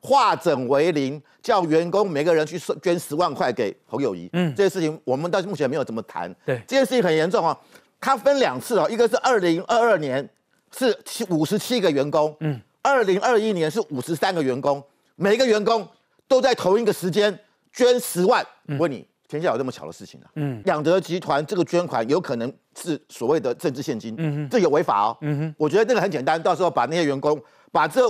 [0.00, 7.56] 化整为零，叫员工每个人去捐十万块给侯友谊，嗯，这件事情我们到目前没有怎么谈，对，这件事情很严重哦，
[8.00, 10.28] 它分两次哦，一个是二零二二年
[10.76, 12.60] 是七五十七个员工，嗯。
[12.80, 14.82] 二零二一年是五十三个员工，
[15.16, 15.86] 每一个员工
[16.26, 17.36] 都在同一个时间
[17.70, 18.42] 捐十万。
[18.78, 20.30] 问你，天下有这么巧的事情啊？
[20.36, 25.16] 嗯，两德集团这个捐款有可能是所谓的政治现金，嗯哼，这有违法哦。
[25.20, 27.38] 嗯哼，我觉得这个很简单，到时候把那些员工
[27.70, 28.00] 把这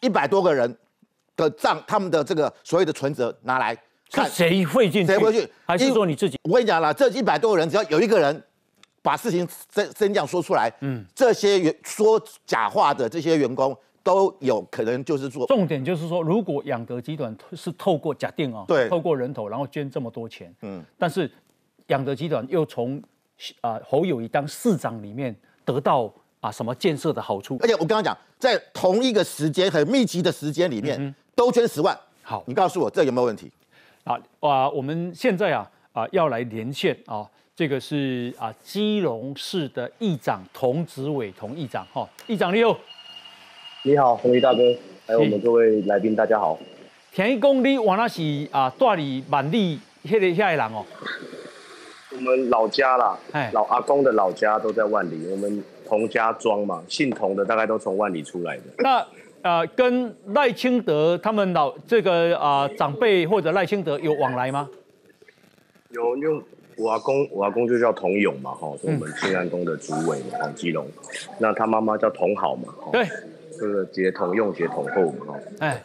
[0.00, 0.76] 一百多个人
[1.36, 3.76] 的账，他们的这个所谓的存折拿来
[4.10, 5.06] 看，谁会进？
[5.06, 5.48] 谁会去？
[5.64, 6.36] 还是说你自己？
[6.42, 8.42] 我跟你讲了，这一百多个人，只要有一个人
[9.02, 13.76] 把事情真真这样说出来，嗯，这些员说假话的这些员工。
[14.06, 21.28] 都有可能就是说，重点就是说，如果养德集团是透过假定哦，对，透过人头，然后捐这么多钱，嗯，但是
[21.88, 23.02] 养德集团又从
[23.60, 33.50] 啊侯友谊当市长里面得到啊什么建设的好处，而且我刚刚讲，在同一个时间很密集的时间里面都捐十万，好，你告诉我这有没有问题？
[34.04, 42.78] 啊啊，我们现在啊啊要来连线啊，这个是啊基隆市的议长童子伟童议长哈，议长你好。
[43.86, 46.58] 你好，红衣大哥，还有我们各位来宾，大家好。
[47.12, 48.20] 田一公，你往那是
[48.50, 50.84] 啊，大理万里迄个遐个人哦。
[52.10, 53.16] 我们老家啦，
[53.52, 58.62] 老阿公的老家都在万里，我们童家庄嘛，姓童的大概都从万里出来的。
[58.78, 59.06] 那
[59.42, 64.68] 呃跟赖清德他们老这个啊长辈或者赖清德有往来吗？
[65.90, 66.42] 有，因为
[66.76, 70.84] 我阿公，我阿公就叫童勇嘛，哈，是我们庆安宫的主委嘛，哈，基隆。
[71.38, 73.06] 那他妈妈叫童好嘛，对，
[73.58, 75.40] 这个结同用结同后嘛，哈。
[75.60, 75.84] 哎，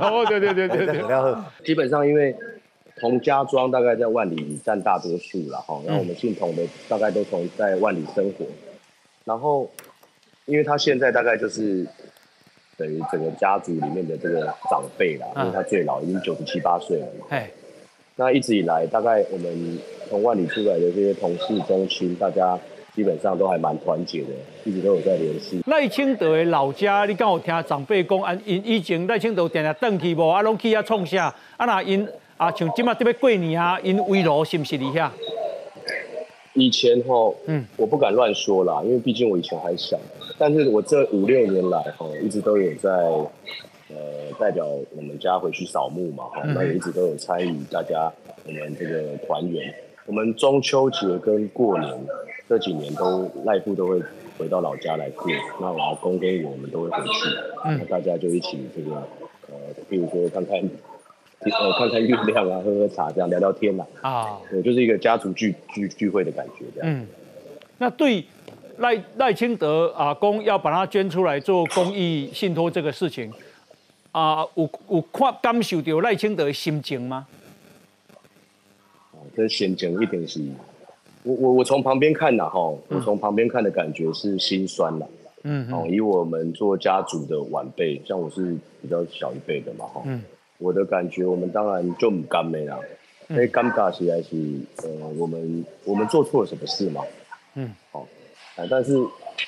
[0.00, 2.36] 哦，对对对对对，基本上因为
[2.96, 8.44] 童家庄大概在万里占大多数了，哈，然后我们姓童的大概都从在万里生活，
[9.24, 9.70] 然后
[10.46, 11.86] 因为他现在大概就是
[12.76, 17.26] 等于整个家族里面的这个长辈啦，因为他最老已经九十七八岁了嘛。
[17.30, 17.50] 哎，
[18.16, 22.58] 那一直以来，大概我们从万里出来的这些同事中心，大家
[22.94, 24.28] 基本上都还蛮团结的，
[24.64, 25.62] 一直都有在联系。
[25.66, 31.34] 赖清德的老家，你敢有听长辈讲，啊，因以前赖清德定定转去无，啊，拢去遐创啥？
[31.56, 35.08] 啊，那因啊，像今麦特别过年啊，因围炉是不是伫遐？
[36.54, 39.98] 以前哈，嗯，我不敢乱说啦，因为毕竟我以前还小。
[40.36, 43.96] 但是我这五六年来哈，一直都有在呃
[44.38, 48.12] 代表我们家回去扫墓嘛，哈，那也一直都有参与大家
[48.44, 49.74] 我们这个团圆。
[50.04, 51.90] 我们中秋节跟过年
[52.52, 53.98] 这几年都赖父都会
[54.36, 57.30] 回到老家来住，那我老公跟我们都会回去，
[57.64, 58.96] 那大家就一起这个
[59.48, 59.54] 呃，
[59.88, 60.58] 比如说看看
[61.38, 66.92] 呃看看月亮啊，喝喝茶这样聊聊天呐，啊，对，就是一个家族聚聚聚会的感觉这样。
[66.92, 67.06] 嗯，
[67.78, 68.22] 那对
[68.76, 73.32] 赖赖清德啊公要把它捐出来做公益信托这个事情
[74.10, 77.26] 啊，有有看感受到赖清德的心情吗？
[79.34, 80.38] 这心情一定是，
[81.24, 82.58] 我我我从旁边看呐哈，
[82.88, 85.06] 我从旁边看的感觉是心酸呐。
[85.44, 90.22] 嗯，哦，以我们做家族的晚辈，像我是比较小一辈的嘛哈，嗯，
[90.58, 92.78] 我的感觉，我们当然就唔甘美啦，
[93.28, 94.36] 因为尴尬起来是，
[94.84, 97.02] 呃，我们我们做错了什么事嘛？
[97.56, 98.06] 嗯，哦，
[98.54, 98.96] 啊，但是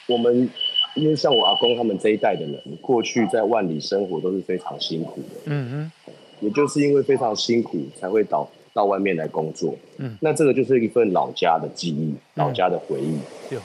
[0.08, 0.50] 我们
[0.96, 5.40] 因为像我阿公他们这一代的人，过去在万里生活都是非常辛苦的。
[5.46, 8.48] 嗯哼，也就是因为非常辛苦，才会导。
[8.74, 13.16] 到外面来工作，嗯，那这个就是一份老家的记忆，老家的回忆。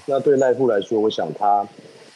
[0.06, 1.68] 那对赖父来说，我想他，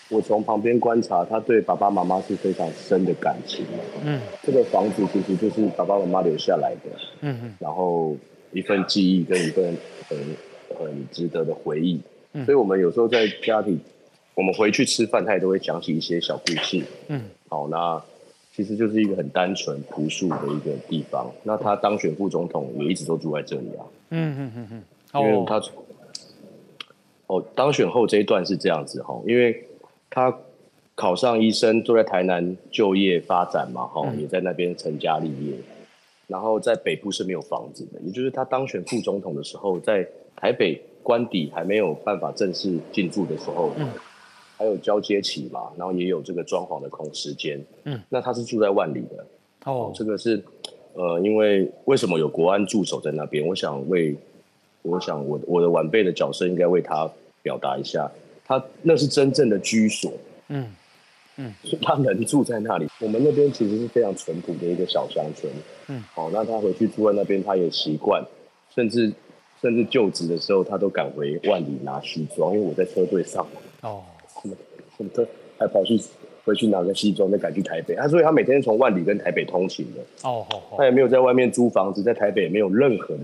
[0.10, 3.66] 我从旁边观察，他对爸爸妈妈是非常深的感情。
[4.06, 8.16] 嗯，这个房子其实就是爸爸妈妈留下来的，嗯嗯，然后
[8.52, 9.76] 一份记忆跟一份
[10.08, 10.18] 很
[10.78, 12.00] 很值得的回忆。
[12.34, 13.80] 嗯，所以我们有时候在家里，
[14.36, 16.84] 我们回去吃饭，他也都会讲起一些小故事。
[17.08, 18.00] 嗯，好，那。
[18.56, 21.30] 其实就是一个很单纯朴素的一个地方。
[21.42, 23.86] 那他当选副总统也一直都住在这里啊。
[24.10, 24.84] 嗯嗯嗯嗯。
[25.22, 25.62] 因为他
[27.28, 29.66] 哦，当选后这一段是这样子哈，因为
[30.10, 30.36] 他
[30.94, 35.56] 考上医生，住在台南就业发展嘛哈，也在那边成家立业。
[36.28, 43.72] 然后在北部是没有房子的，也就是他当选副总统的时候，在台北官邸还没有办法正式进驻的时候。
[44.63, 47.62] 还有交接期嘛，然后也有这个装潢的空时间。
[47.84, 49.26] 嗯，那他是住在万里的。
[49.65, 50.41] 哦，这个是，
[50.93, 53.45] 呃，因为为什么有国安驻守在那边？
[53.45, 54.15] 我想为，
[54.82, 58.10] 我想我我的晚辈的角色应该为他表达一下，
[58.45, 60.13] 他那是真正的居所。
[60.47, 60.65] 嗯
[61.36, 62.88] 嗯，他能住在那里。
[63.02, 65.52] 我们那边其实是非常淳朴的一个小乡村。
[65.89, 68.23] 嗯，好，那他回去住在那边，他也习惯，
[68.73, 69.12] 甚至
[69.62, 73.45] 甚至就职的时候，他都赶回万里拿西装，因为我在车队上。
[73.82, 74.02] 哦。
[74.98, 75.28] 什么的，
[75.58, 76.00] 还跑去
[76.46, 77.96] 回去拿个西装，再赶去台北。
[77.96, 80.02] 他所以，他每天从万里跟台北通勤的。
[80.30, 83.24] 哦，好，他也没有在外面租房子，在台北也没有任何的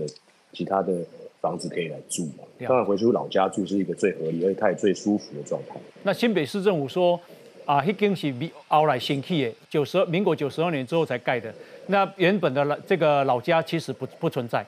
[0.52, 0.92] 其他的
[1.40, 2.44] 房子可以来住嘛。
[2.66, 5.76] 当然，回去老家住是一个最合理，而且他也最舒服的状态。
[6.02, 7.20] 那新北市政府说，
[7.64, 8.34] 啊，迄间是
[8.68, 11.52] 后来新起的，九十民国九十二年之后才盖的。
[11.86, 14.64] 那原本的老这个老家其实不不存在。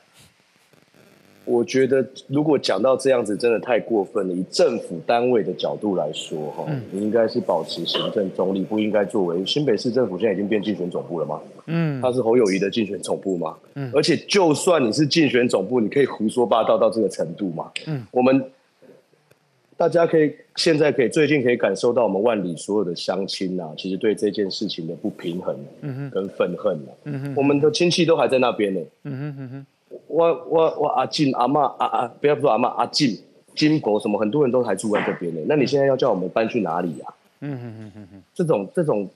[1.45, 4.33] 我觉得，如果讲到这样子，真的太过分了。
[4.33, 11.41] 以政府单位的角度来说，哈，你应该是保持行政中立，不应该作为新北市政府现在已经变竞选总部了吗？
[11.67, 13.57] 嗯，他是侯友谊的竞选总部吗？
[13.75, 17.71] 嗯，而且就算你是竞选总部，你可以胡说八道到这个程度吗？
[17.87, 18.45] 嗯，我们
[19.77, 25.57] 大家可以现在可以最近可以感受到我们万里所有的乡亲呐，其实对这件事情的不平衡，
[26.11, 29.67] 跟愤恨呐，嗯哼，我们的亲戚都还在那边呢，嗯哼嗯哼。
[30.13, 33.19] 我我我阿进阿妈阿阿不要说阿妈阿进
[33.55, 37.07] 金国什么很多人都还住在这边呢，那你现在要叫我们搬去哪里呀？
[37.41, 39.09] 嗯嗯嗯嗯嗯，这种这种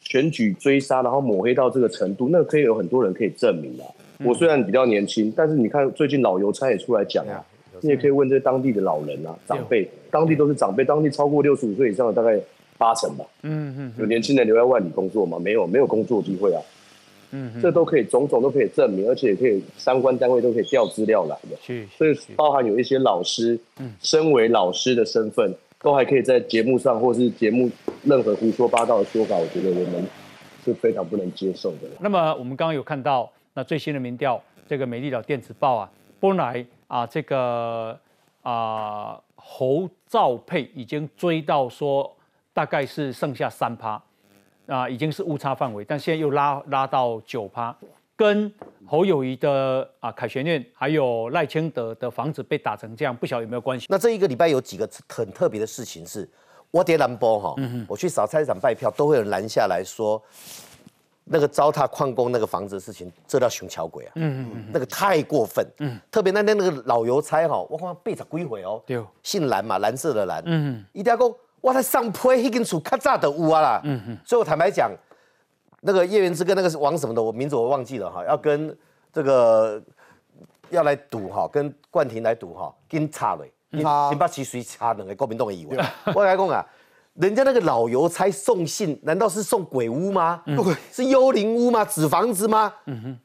[0.00, 3.84] 选举追杀，然后抹黑到这个程度，那可以有很多人可以证明啊。
[4.24, 7.44] 我虽然比较年轻，但是你看最近老邮差也出来讲啊，
[7.82, 12.40] 你也可以问这当地的老人啊长辈，当地都是长辈，当地超过六十五岁以上的大概
[12.78, 13.24] 八成吧。
[13.42, 15.38] 嗯嗯，有年轻人留在万里工作吗？
[15.38, 16.62] 没有，没有工作机会啊。
[17.30, 21.56] 嗯，这都可以，种种都可以证明，而且可以相关单位都可以调资料来的。
[21.96, 27.70] 所以包含有一些老师，嗯，身为老师的身份，都还可以在节目上或是节目
[28.04, 30.04] 任何胡说八道的说法，我觉得我们
[30.64, 31.88] 是非常不能接受的。
[32.00, 37.98] 那么我们刚刚有看到那最新的民调，这个美丽岛电子报啊，本来啊这个
[38.42, 42.10] 啊侯兆佩已经追到说
[42.52, 44.02] 大概是剩下三趴
[44.68, 47.76] 啊，已经是误差范围，但现在又拉拉到九趴，
[48.14, 48.52] 跟
[48.86, 53.86] 侯友谊的啊凯旋院还有赖清德的房子被打成这样，不晓得有没有关系？
[53.88, 56.28] 那这一个礼拜有几个很特别的事情是。
[56.70, 57.54] 我爹蓝波哈，
[57.88, 60.22] 我去扫菜市场拜票，都会有人拦下来说，
[61.24, 64.12] 那个糟蹋矿工那个房子的事情，这叫熊桥鬼啊！
[64.16, 65.66] 嗯嗯嗯，那个太过分。
[65.78, 70.42] 嗯，特别那天那个老邮差哈，我看背着归回哦，对，姓蓝嘛，蓝色的蓝。
[70.44, 73.80] 嗯一定要讲，我在上坡迄间厝较早的有啊啦。
[73.84, 74.90] 嗯嗯，所以我坦白讲，
[75.80, 78.76] 那个叶元之跟那个是王什么的，我名字我忘记了哈，要跟
[79.12, 79.82] 这个
[80.70, 83.52] 要来赌哈，跟冠廷来赌哈，跟差嘞。
[83.70, 85.76] 你你把其谁差两个国民党的以为？
[86.14, 86.64] 我来讲啊，
[87.14, 90.42] 人家那个老邮差送信，难道是送鬼屋吗？
[90.90, 91.84] 是幽灵屋吗？
[91.84, 92.72] 纸房子吗？
[92.86, 93.18] 嗯哼。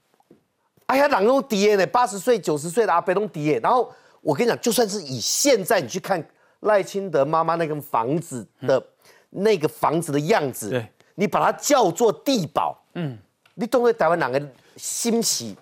[0.87, 1.87] 哎呀，朗东爹呢？
[1.87, 3.57] 八十岁、九十岁的阿伯东爹。
[3.61, 6.21] 然后我跟你讲，就算是以现在你去看
[6.63, 8.83] 赖清德妈妈那个房子的
[9.29, 10.83] 那个房子的样子，
[11.15, 13.17] 你把它叫做地堡，嗯，
[13.55, 14.41] 你懂得台湾哪个
[14.75, 15.55] 兴起？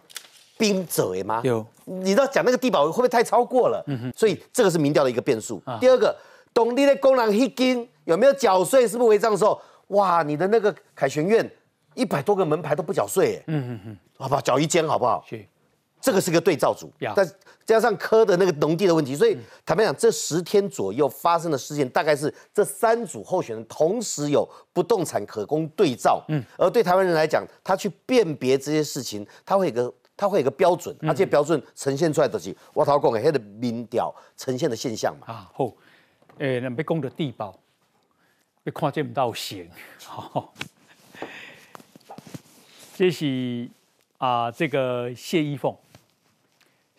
[0.58, 1.42] 兵者吗？
[1.44, 3.84] 有，你知道讲那个地堡会不会太超过了？
[3.88, 5.60] 嗯哼，所以这个是民调的一个变数。
[5.80, 6.16] 第二个，
[6.54, 8.88] 董力的工人一金有没有缴税？
[8.88, 9.60] 是不是违章的时候？
[9.88, 11.52] 哇，你的那个凯旋院
[11.96, 14.42] 一百多个门牌都不缴税，嗯嗯嗯，好不好？
[14.42, 15.26] 缴一间好不好？
[15.28, 15.44] 是，
[16.02, 17.30] 这个是个对照组，但
[17.66, 26.24] 加上科的那个农地的问题，所以坦白讲，这十天左右发生的事件，大概是这三组候选人同时有不动产可供对照。
[26.30, 29.94] 嗯，而对台湾人来讲，他去辨别这些事情，他会有个。
[30.18, 35.26] 他会有个标准，而且标准呈现出来的是我头讲的迄个民调呈现的现象嘛。
[35.26, 35.74] 啊，好，
[36.38, 37.60] 诶，那要讲的地保，
[38.64, 39.68] 要看见不到线，
[40.06, 40.54] 好，
[42.96, 43.68] 这是
[44.20, 45.76] 啊，这个谢依凤，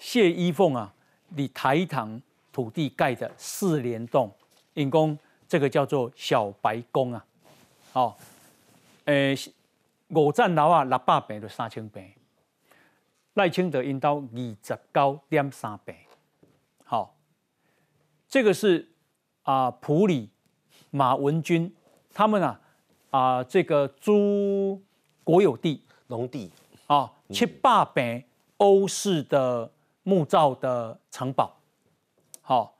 [0.03, 0.93] 谢依凤啊，
[1.29, 4.29] 你台糖土地盖的四联栋，
[4.75, 7.25] 因公这个叫做小白宫啊，
[7.93, 8.17] 哦，
[9.05, 9.33] 诶，
[10.09, 12.05] 五层楼啊，六百平到三千平。
[13.35, 15.97] 赖清德引到二十九点三倍，
[16.85, 17.15] 好，
[18.29, 18.91] 这个是
[19.45, 20.29] 啊普里
[20.91, 21.73] 马文君
[22.13, 22.61] 他们啊
[23.11, 24.83] 啊这个租
[25.23, 25.85] 国有地。
[26.09, 26.51] 农地。
[26.89, 28.27] 啊七八倍
[28.59, 29.72] 欧式的
[30.03, 31.55] 木造的城堡，
[32.41, 32.75] 好，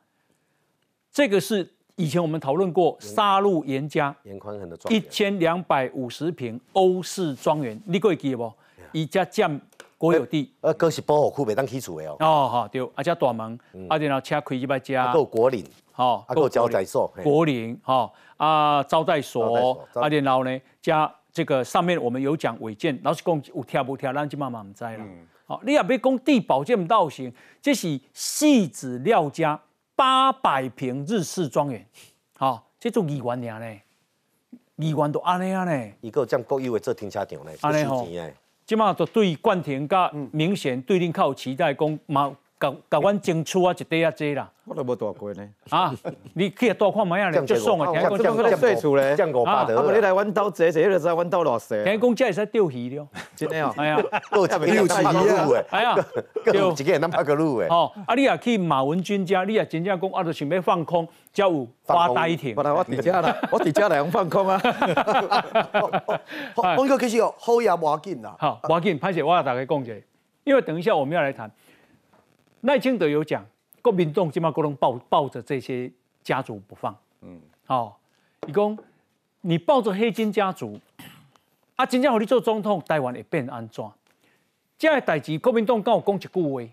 [1.11, 8.53] 这个是以前我们讨论过杀戮严家严宽很的一千两百五十平欧式庄园，你可以记不？
[8.93, 9.61] 一家占。
[9.99, 12.17] 国有地，呃，哥是保护区，袂当起厝的哦。
[12.19, 13.57] 哦，好对，而且大门，
[13.89, 25.07] 啊，然后车开一百家，够国林，好，够招待所，国林，哈，啊，招待所，啊，然后呢，加这个上面我们有讲违建，老是讲有跳不跳，咱就慢慢唔知啦。
[25.53, 27.31] 好，你也别讲地保健道行，
[27.61, 29.61] 这是细子廖家
[29.95, 31.87] 八百平日式庄园，
[32.39, 33.81] 好，这种二万年呢，
[34.79, 38.09] 二万都安尼啊呢，一个将国有的做停车场呢，安尼吼。
[38.65, 44.49] 即马就对冠廷甲明显对恁较有期待，讲嘛，甲甲阮争取啊一块啊济啦。
[44.65, 45.49] 我都无大过呢。
[45.71, 45.93] 啊，
[46.35, 47.91] 你去多看卖啊，就送啊。
[47.93, 49.77] 听讲这个税厝咧，降五百的。
[49.77, 51.83] 啊，你来阮兜坐坐，就知阮兜偌细。
[51.83, 53.75] 听讲这会使钓鱼了， 真的哦。
[53.77, 53.97] 哎呀，
[54.31, 55.65] 钓鱼钓鱼诶。
[55.71, 55.97] 哎呀，
[56.47, 57.67] 钓一个人拍个路诶。
[57.67, 62.55] 哦，啊，你也去马文君家，你也真正讲啊，就想要放空，才有发呆亭。
[62.55, 64.59] 本来我伫遮啦，我伫遮来用放空啊。
[66.55, 68.37] 放个其实哦，好也无要紧啦。
[68.39, 69.93] 好，无要紧，拍摄我大家讲者，
[70.45, 71.51] 因为等一下我们要来谈
[72.63, 73.47] 赖清德有讲。
[73.83, 75.91] 国民党起码可能抱抱着这些
[76.23, 77.99] 家族不放，嗯，好，
[78.47, 78.79] 你讲
[79.41, 80.79] 你抱着黑金家族，
[81.75, 83.85] 啊，真正让你做总统，台湾会变安怎？
[84.79, 86.73] 这样的代志，国民党跟我讲一句话，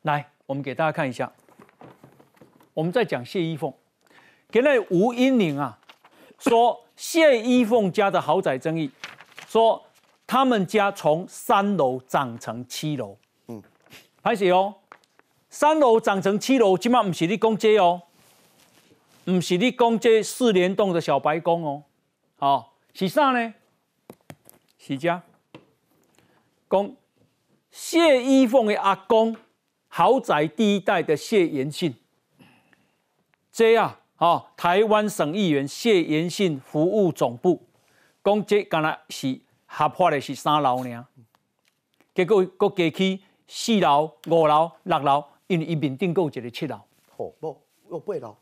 [0.00, 1.30] 来，我们给大家看一下，
[2.72, 3.70] 我们在讲谢依凤，
[4.50, 5.78] 给那吴英玲啊，
[6.38, 8.90] 说谢依凤家的豪宅争议，
[9.46, 9.84] 说
[10.26, 13.18] 他们家从三楼涨成七楼，
[14.22, 14.76] 嗯，开始哦。
[15.50, 18.02] 三楼涨成七楼，起码不是你讲这哦，
[19.24, 21.82] 不是你讲这四联栋的小白宫哦，
[22.38, 23.52] 好是啥呢？
[24.78, 25.22] 是家
[26.70, 26.96] 讲
[27.70, 29.36] 谢依凤的阿公，
[29.88, 31.94] 豪宅第一代的谢延信，
[33.52, 37.62] 这啊，哦，台湾省议员谢延信服务总部，
[38.24, 41.06] 讲这刚才是合法的是三楼呢，
[42.14, 43.22] 结果搁加起
[43.54, 45.22] 四楼、五楼、六楼。
[45.48, 46.80] 因为伊面顶有一个七楼，
[47.18, 48.34] 哦，不，有八楼，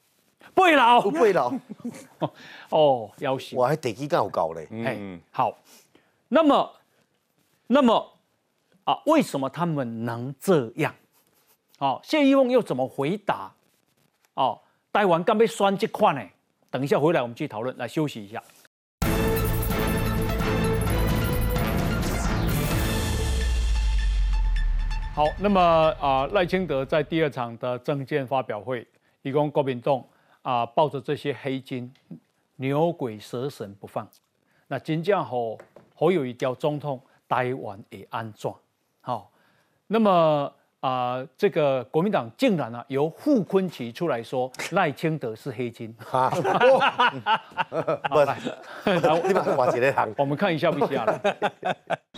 [0.55, 1.03] 八楼。
[1.03, 1.53] 有八楼。
[2.71, 3.57] 哦，要死！
[3.57, 4.69] 我还得几干有搞嘞。
[4.85, 5.59] 哎，好，
[6.29, 6.73] 那么，
[7.67, 8.13] 那么
[8.85, 10.95] 啊，为什么他们能这样？
[11.81, 13.53] 哦，谢依凤又怎么回答？
[14.35, 14.61] 哦，
[14.93, 16.25] 台湾刚被酸这块呢？
[16.71, 17.77] 等一下回来我们继续讨论。
[17.77, 18.41] 来休息一下。
[25.21, 25.61] 好，那么
[26.01, 28.89] 啊，赖清德在第二场的政见发表会，
[29.21, 30.03] 一共郭品栋
[30.41, 31.93] 啊抱着这些黑金
[32.57, 34.09] 牛鬼蛇神不放，
[34.69, 35.59] 那真正好
[35.95, 36.99] 好有一条总统
[37.29, 38.57] 台湾也安装？
[39.03, 39.31] 好，
[39.89, 40.51] 那么。
[40.81, 46.41] 啊，这个国民党竟然啊由傅昆奇出来说 赖清德是黑金，哈， 不，
[49.29, 51.21] 你把话这个行，我们看一下不下了。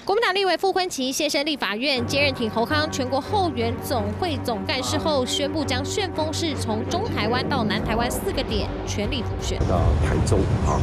[0.04, 9.58] 国民党立委傅昆奇现身立法院接任挺侯康全国后援总会总干事后，宣布将旋风式从中台湾到南台湾四个点全力补选。
[9.68, 10.78] 到台中啊，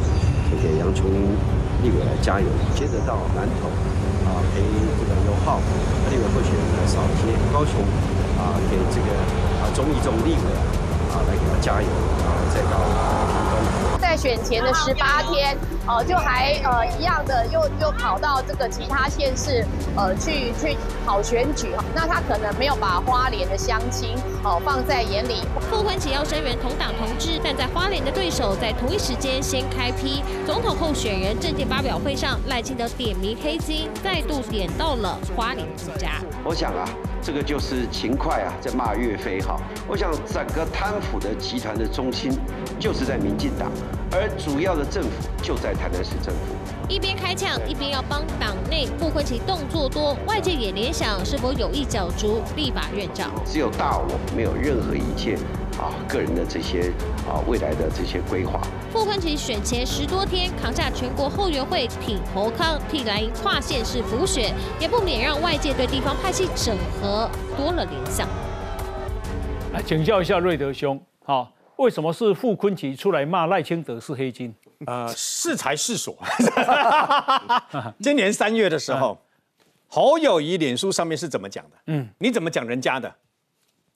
[0.62, 1.10] 给杨琼
[1.82, 3.68] 立委来加油，接着到南投。
[4.30, 5.58] 啊，陪这个刘浩
[6.08, 7.82] 立委候选人来扫街，高雄
[8.38, 9.10] 啊，给这个
[9.60, 10.46] 啊中义中立委
[11.10, 11.88] 啊来给他加油，
[12.22, 12.78] 然后再到
[13.26, 13.99] 屏东。
[14.20, 15.56] 在选前的十八天，
[15.88, 19.64] 呃，就还呃一样的，又又跑到这个其他县市，
[19.96, 21.68] 呃，去去跑选举。
[21.94, 24.14] 那他可能没有把花莲的乡亲
[24.44, 25.46] 哦放在眼里。
[25.70, 30.22] 傅昆萁要声援同党同志，但在花莲的对手在同一时间先开批。
[30.46, 36.10] 总统候选人政见发表会上，赖清德点名黑金，再度点到了花莲之家。
[36.44, 36.84] 我想啊。
[37.22, 39.60] 这个就是勤快啊，在骂岳飞哈。
[39.86, 42.32] 我想整个贪腐的集团的中心
[42.78, 43.70] 就是在民进党，
[44.12, 45.10] 而主要的政府
[45.42, 46.54] 就在台南市政府。
[46.88, 53.30] 一边开枪，一边要帮党内傅昆萁动作多，外界也联想是否有意角逐立法院长。
[53.46, 55.38] 只有大我，没有任何一切。
[55.78, 56.92] 啊，个人的这些
[57.26, 58.60] 啊，未来的这些规划。
[58.92, 68.28] 傅昆萁选前十多天扛下全国后援会挺侯康，替蓝营跨县市浮选，也不免让外界对地方派系整合多了联想。
[69.72, 71.50] 来请教一下瑞德兄，好，
[71.80, 74.54] 为什么是傅昆奇出来骂赖清德是黑金？
[74.86, 76.14] 呃，是才是所。
[78.00, 79.18] 今年三月的时候，
[79.88, 81.76] 侯友谊脸书上面是怎么讲的？
[81.86, 83.10] 嗯，你怎么讲人家的？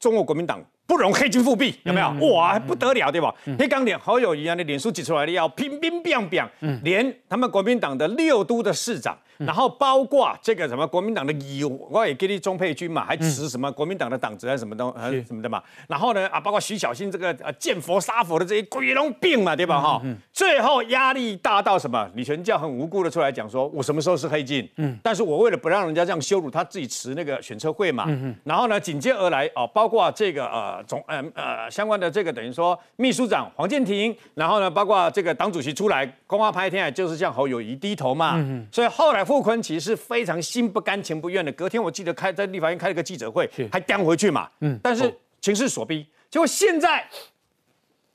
[0.01, 0.65] 中国国民党。
[0.87, 2.33] 不容黑金复辟，有没有？
[2.33, 3.35] 哇，不得了，对吧？
[3.59, 6.47] 黑钢脸好友一样的脸书挤出来的，要乒乒乓乓，
[6.83, 9.17] 连他们国民党的六都的市长。
[9.39, 15.61] 然后包括这个什么国民党的友，我也给你钟佩君嘛，还持什么国民党的党职还是什么东还是什么的嘛。
[15.89, 20.01] 然后呢啊，包括徐小新这个呃见佛杀佛的这些鬼龙病嘛，对吧哈？
[20.33, 22.09] 最后压力大到什么？
[22.15, 24.71] 李全教很无辜的出来讲说，我什么时候是黑金？
[24.77, 28.05] 嗯，但是我为了不让人家这样羞辱他自己持那个选车会嘛。
[28.07, 38.37] 嗯然后呢，紧接而来啊，包括这个呃总呃呃相关的这个等于说秘书长黄建庭，然后呢，包括这个党主席出来公安拍天，就是向侯友谊低头嘛。
[38.37, 39.25] 嗯所以后来。
[39.25, 44.51] 傅昆其实非常心不甘情不愿的，隔天我记得开在立法院开了个记者会，还叼回去嘛。
[44.61, 47.03] 嗯，但是情势所逼，结果现在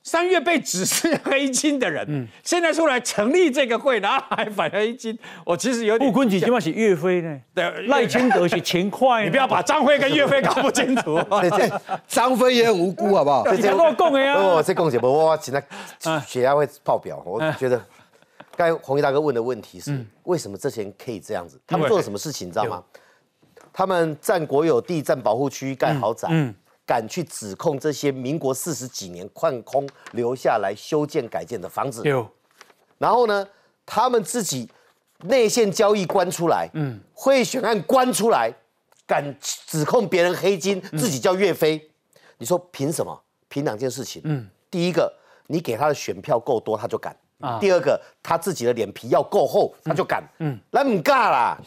[0.01, 6.09] 三月被指是黑金的人，嗯，现在出来成立这个会，然后还反黑金，我其实有点。
[6.09, 11.19] 傅昆萁起码是岳飞呢，对，赖清德是勤快，你不要把张飞跟岳飞搞不清楚。
[12.07, 13.45] 张飞也很无辜，好不好？
[13.51, 14.33] 你跟我讲的呀。
[14.35, 15.11] 哦，这讲什么？
[15.11, 17.79] 我现在血压会爆表，我觉得。
[18.55, 21.57] 刚才红衣大哥问的问题是：为什么这些人可以这样子？
[21.65, 22.47] 他们做了什么事情？
[22.47, 22.83] 你知道吗？
[23.71, 26.27] 他们占国有地、占保护区、盖豪宅，
[26.89, 32.01] 敢去指控这些民国四十几年矿空留下来修建改建的房子。
[32.03, 32.27] 有。
[32.97, 33.47] 然后呢，
[33.85, 34.67] 他们自己
[35.25, 38.51] 内线交易关出来，嗯，贿选案关出来，
[39.05, 41.91] 敢指控别人黑金，自己叫岳飞。
[42.39, 43.21] 你说凭什么？
[43.47, 44.23] 凭两件事情。
[44.25, 45.13] 嗯，第一个，
[45.45, 47.15] 你给他的选票够多，他就敢。
[47.61, 50.23] 第二个，他自己的脸皮要够厚，他就敢。
[50.39, 51.57] 嗯，那唔尬啦，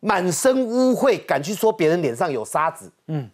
[0.00, 2.90] 满身污秽，敢去说别人脸上有沙子。
[3.08, 3.30] 嗯，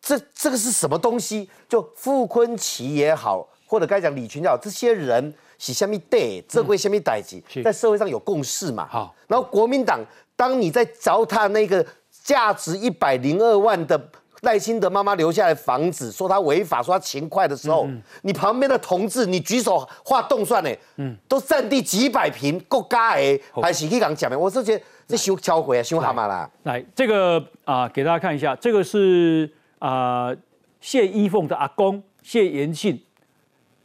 [0.00, 1.48] 这这个是什么东西？
[1.68, 8.86] 就傅昆奇也好，或者该讲李群也好，这些人是虾米代，这归虾米代级，在社会上有共识嘛。
[8.90, 10.00] 好，然后国民党，
[10.36, 11.84] 当你在糟蹋那个
[12.24, 14.10] 价值一百零二万的。
[14.42, 17.86] 赖清德妈妈留下来房子，说他违法，说他勤快的时候，
[18.22, 20.70] 你旁边的同志，你举手画动算呢？
[20.96, 24.38] 嗯，都占地几百平，够加诶，还是可以讲讲的。
[24.38, 26.50] 我是觉得这修敲回啊，修蛤蟆啦。
[26.62, 30.32] 来，这个啊，给大家看一下，这个是啊
[30.80, 32.98] 谢依凤的阿公谢延庆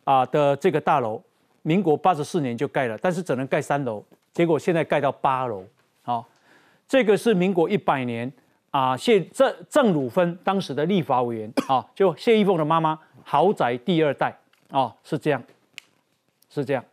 [0.04, 1.20] 啊的这个大楼，
[1.64, 5.66] 民国八十四年就盖了，但是只能盖三楼，结果现在盖到八楼。
[6.04, 6.24] 好，
[6.88, 8.32] 这个是民国一百年。
[8.72, 14.38] 啊，谢郑郑汝芬当时的立法委员啊，就谢依凤的妈妈豪宅第二代
[14.70, 15.42] 哦，是这样，
[16.50, 16.84] 是这样。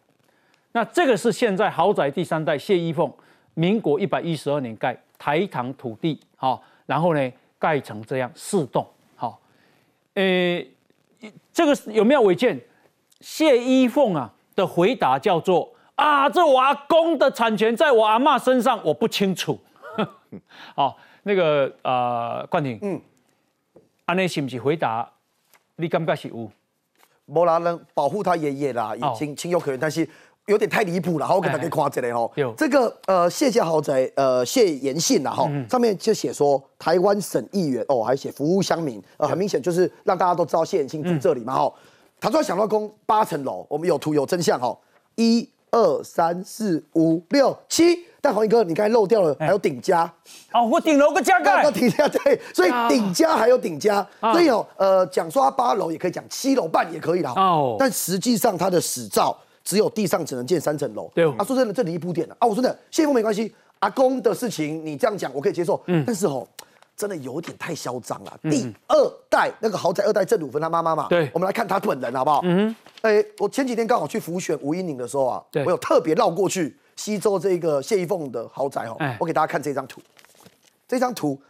[0.71, 3.13] 那这个是现在豪宅第三代谢依凤，
[3.55, 7.33] 民国一百一十二年盖台糖土地，啊，然后呢
[7.63, 8.85] 盖成这样四栋，
[9.15, 9.41] 好，
[10.15, 10.69] 诶，
[11.53, 12.61] 这个有没有违建？
[13.21, 19.57] 谢依凤啊的回答叫做啊，这我阿公的产权在我阿妈身上，我不清楚。
[20.75, 23.01] 好，那个呃，冠廷，嗯，
[24.07, 25.09] 安内是不是回答？
[25.77, 26.51] 你感觉是有？
[27.27, 30.07] 无啦，能保护他爷爷啦，情情有可原，但是
[30.47, 31.27] 有点太离谱了。
[31.27, 41.73] 好，我给大家夸这里哈，这个呃谢家豪宅呃谢言信啦哈，上面就写说台湾省议员哦，还写服务乡民，呃，很明显就是让大家都知道谢言信住这里嘛哈。
[42.21, 44.77] 他说想到公八层楼，我们有图有真相哈，
[45.17, 48.07] 一二三四五六七。
[48.25, 50.05] 但黄一哥，你刚才漏掉了，还有顶加。
[50.53, 57.33] 哦，我顶楼个加盖，顶加对，所以顶加还有顶加，所以哦，呃，讲说他八楼也可以讲七楼半也可以啦。
[57.35, 61.11] 哦，但实际上他的史照只有地上只能建三层楼。
[61.15, 62.47] 对，啊，说真的，这离谱点了啊！
[62.47, 66.47] 我说的谢峰没关系，阿公的事情你这样讲我可以接受，嗯，但是哦。
[66.95, 68.39] 真的有点太嚣张了。
[68.43, 72.43] 第二代那个豪宅二代郑汝芬他妈妈嘛，对，我们来看他本人好不好？
[72.45, 76.77] 嗯，哎，我前几天刚好去浮选吴英宁的时候啊，我有特别绕过去。
[76.95, 80.03] 西周这个谢依凤的豪宅哦，我给大家看这张图。
[80.87, 81.41] 这张图，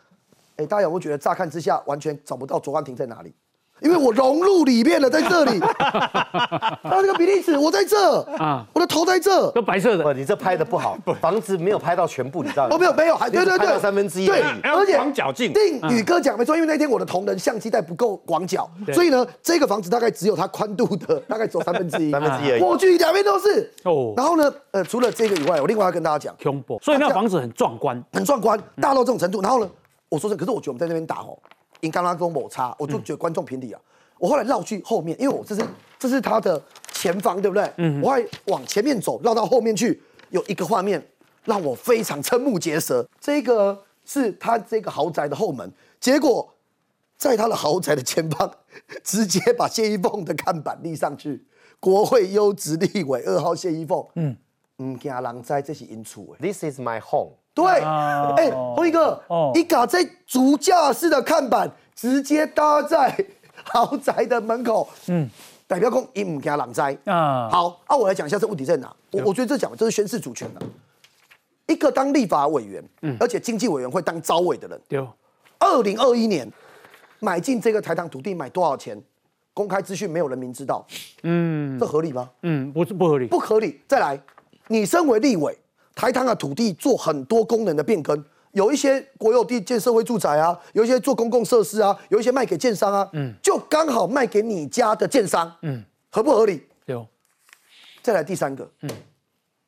[0.57, 3.35] 哎，大家有没有觉得乍看之下完全找不到卓冠廷在哪里？
[3.83, 5.61] 因为我融入里面了，在这里。
[6.83, 10.05] 他这个比例尺，我在这啊，我的头在这，都白色的。
[10.05, 12.75] 不，你这拍的不好，房子没有拍到全部，你知道吗？
[12.75, 14.27] 哦，没有没有，还对对对，三分之一。
[14.27, 15.53] 对，而且广角镜。
[15.53, 22.61] 定宇哥讲没错，因为那天我的同仁相机带不够广角，所以呢，这个房子大概只有它宽度的大概只有三分之一，三分之一而已。
[22.61, 24.15] 过去两边都是哦。
[24.17, 26.79] 然后呢，呃，除了这个以外，我另外要跟大家讲，恐怖。
[26.83, 29.41] 所以那房子很壮观，很壮观，大到这种程度。
[29.43, 29.69] 然后呢，
[30.09, 31.37] 我说真，可是我觉得我们在那边打哦，
[31.83, 33.81] 因刚刚跟我摩擦，我就觉得观众评理啊。
[34.19, 35.63] 我后来绕去后面，因为我这是
[35.99, 36.61] 这是他的
[36.93, 37.71] 前方，对不对？
[37.79, 38.01] 嗯。
[38.01, 41.05] 我还往前面走，绕到后面去，有一个画面
[41.45, 43.07] 让我非常瞠目结舌。
[43.21, 46.55] 这个是他这个豪宅的后门，结果
[47.17, 48.49] 在他的豪宅的前方，
[49.03, 51.45] 直接把谢依凤的看板立上去，
[51.81, 54.07] 国会优质立委二号谢依凤。
[54.15, 54.37] 嗯。
[54.79, 56.53] 唔惊人知这是因厝的。
[56.53, 57.33] This is my home。
[57.55, 57.67] 对。
[57.67, 59.23] 哎，红一哥，
[59.55, 63.15] 一搞这足架式的看板，直接搭在。
[63.65, 65.31] 豪宅的门口，嗯，
[65.69, 67.49] 代表公一唔惊狼灾啊。
[67.49, 68.93] 好，啊，我来讲一下这问题在哪。
[69.13, 70.61] 我我觉得这讲这是宣示主权的。
[71.69, 75.07] 一个当立法委员，嗯，而且经济委员会当招委的人，对。
[75.61, 76.51] 二零二一年
[77.21, 79.01] 买进这个台糖土地买多少钱？
[79.55, 80.85] 公开资讯没有人民知道，
[81.23, 82.29] 嗯，这合理吗？
[82.43, 83.81] 嗯，不是不合理，不合理。
[83.87, 84.21] 再来，
[84.67, 85.57] 你身为立委，
[85.95, 88.25] 台糖的土地做很多功能的变更。
[88.53, 96.63] 有一些国有地建社会住宅啊，有一些做公共设施啊，有一些卖给建商啊，嗯，就刚好卖给你家的建商，嗯，合不合理？
[96.85, 97.07] 有。
[98.03, 98.91] 再来第三个，嗯，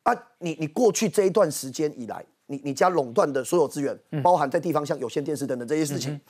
[0.03, 6.21] 啊，你你过去这一段时间以来，你你家垄断的所有资源，包含在地方像有线电视等等这些事情，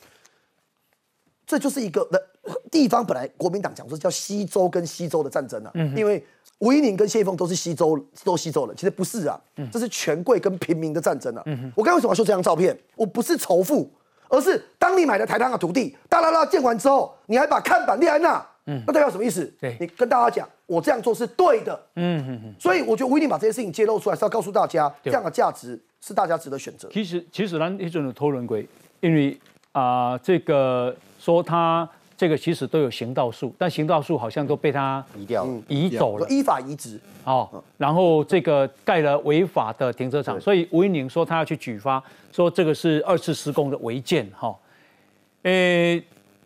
[1.46, 2.22] 这就是一个的
[2.70, 6.24] 地方本来国民党讲说叫西周跟西周的战争啊，嗯，因为。
[6.60, 9.38] 吴依宁跟谢凤都是西周，都西周人，其实不是啊，
[9.72, 11.44] 这是权贵跟平民的战争啊。
[11.74, 12.74] 我刚为什么要秀这张照片？
[12.94, 13.90] 我不是仇富，
[14.28, 19.52] 而是当你买了台糖的土地，哒啦啦建完之后，你还把看板立在那，那代表什么意思？
[19.80, 21.78] 你跟大家讲，我这样做是对的。
[21.96, 22.54] 嗯嗯嗯。
[22.58, 26.88] 所以我觉得吴依宁把这些事情揭露出来，是要告诉大家，这样的价值是大家值得选择。
[26.90, 28.66] 其实，其实咱一种的偷人规，
[29.00, 29.38] 因为
[29.72, 31.88] 啊，这个说他。
[32.16, 36.98] 这个其实都有行道树，但行道树好像都被他移掉、移走了，依法移植。
[37.24, 42.00] 哦，然后这个盖了违法的停车场，所以吴英宁说他要去举发，
[42.30, 44.24] 说这个是二次施工的违建。
[44.38, 44.56] 哈，
[45.42, 46.00] 诶，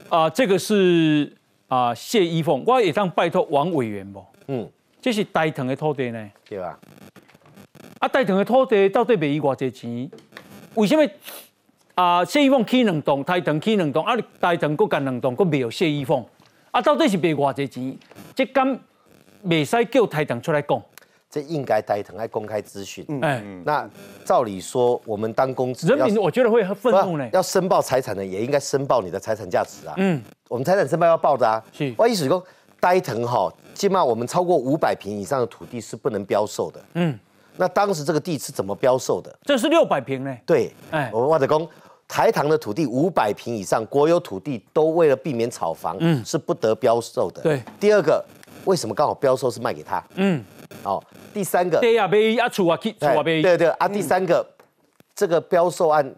[0.09, 1.31] 啊，这个是
[1.69, 4.25] 啊谢依凤，我也当拜托王委员不？
[4.47, 4.67] 嗯，
[5.03, 6.79] 这是大腾的土地呢，对吧？
[8.01, 10.11] 啊，大腾的土地到底卖伊偌济钱？
[10.77, 11.07] 为什么？
[11.99, 16.25] 啊，谢依凤起两栋，台糖起两栋，啊，台糖搁干两栋，搁没有谢依凤，
[16.71, 17.99] 啊，到底是卖偌济钱？
[18.37, 18.79] 这敢
[19.43, 20.81] 未使叫台糖出来讲？
[21.29, 23.05] 这应该台糖来公开资讯。
[23.21, 23.85] 哎，那
[24.25, 27.29] 照理说，我们当公职，人民我觉得会很愤怒呢。
[27.33, 29.95] 要申报财产的，也应该申报你的财产价值啊。
[29.97, 31.61] 嗯，我们财产申报要报的啊。
[31.73, 32.41] 是，万一是讲
[32.81, 36.81] 台糖哈，起码我们超过五百平以上的土地是不能标售的。
[36.95, 37.19] 嗯，
[37.57, 39.37] 那当时这个地是怎么标售的？
[39.43, 40.33] 这是六百平呢。
[40.47, 41.67] 对，哎，我们或者讲。
[42.09, 47.43] 台糖的土地五百平以上，国有土地都为了避免炒房，嗯，是不得标售的。
[47.43, 48.25] 对，第二个，
[48.65, 50.03] 为什么刚好标售是卖给他？
[50.15, 50.43] 嗯，
[50.83, 51.01] 哦，
[51.35, 54.45] 第三个，对呀，被啊处啊去处啊被，对对啊，第三个，
[55.15, 56.15] 这个标售案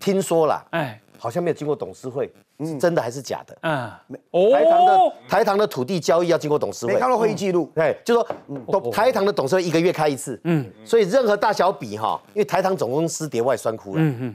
[0.00, 3.56] 听说了，哎，好像没有经过董事会，是真的还是假的？
[3.60, 3.90] 嗯，
[4.50, 8.26] 台糖的哦，台糖的土地交易要经过董事会，没看到会议记录，对，就说
[8.68, 14.34] 董台糖的董事会一个月开一次，嗯，所以任何大小笔哈，因为台糖总公司叠外酸哭了，嗯嗯，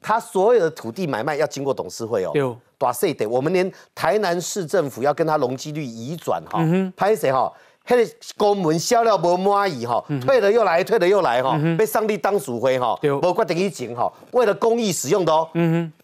[0.00, 2.42] 它所有的土地买卖要经过董事会哦，对。
[2.42, 6.60] 哦大细得，我们连台南市政府要跟他容积率移转哈，
[6.96, 7.52] 拍谁哈？
[7.84, 13.10] 迄个公文销了无满意哈，退了又来，退了又来哈，被上帝当鼠灰哈，对。
[13.10, 15.48] 无决定以前哈，为了公益使用的哦，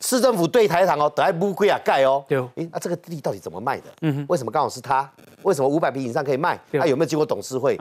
[0.00, 2.40] 市政府对台糖哦，等下乌龟啊盖哦，对。
[2.56, 4.26] 诶，那这个地到底怎么卖的？
[4.28, 5.08] 为什么刚好是他？
[5.44, 6.58] 为什么五百平以上可以卖？
[6.72, 6.80] 对。
[6.80, 7.78] 他有没有经过董事会？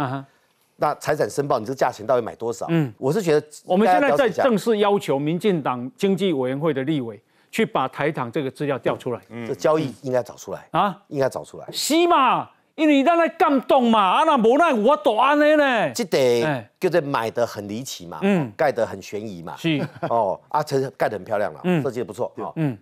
[0.83, 2.65] 那财产申报，你这个价钱到底买多少？
[2.69, 7.17] 嗯我是觉得我们现在在正式要求民进党经济委员会的立委
[7.49, 11.65] 去把台糖这个资料调出来这交易应该找出来，啊，应该找出来。
[11.71, 12.49] 是嘛？
[12.75, 15.89] 因为咱来感动嘛，啊那无咱有法度安尼呢？
[15.91, 19.79] 这得哎叫做买的很离奇嘛，嗯盖的很悬疑嘛，是，
[20.09, 22.51] 哦，啊，这盖的很漂亮了，嗯设计的不错哦。
[22.57, 22.77] 嗯，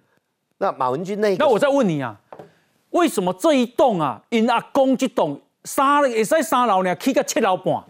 [0.58, 2.20] 那马文君那个，那我再问你啊，
[2.90, 7.84] 为什么这一栋啊，因阿公这栋三会使三楼呢，起到七楼半？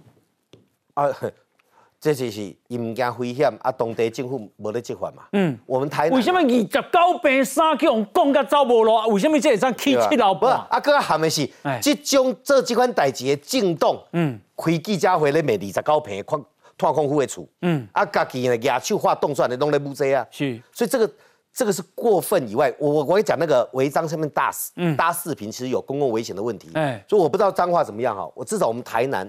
[0.94, 1.10] 啊，
[2.00, 5.24] 这就是因唔惊危险啊，当地政府无咧执法嘛。
[5.34, 8.96] 嗯，我们台南为什么二十九平三去用讲甲走无路？
[9.14, 10.40] 为什么这会使起七老半？
[10.42, 11.80] 不是啊，哥含的是哎。
[11.82, 14.40] 这种做即款代志的震动，嗯。
[14.58, 16.44] 开记者会咧卖二十九平的矿
[16.78, 21.12] 拓空户的厝，嗯，啊，家己呢野手画动算的拢咧不这啊，是，所以这个
[21.54, 24.52] 这个是过分以外，我我我会讲那个违章上面大
[24.98, 29.28] 搭视频，其实有公共危险的问题，哎所以我不知道彰化怎么样哈，我至少我们台南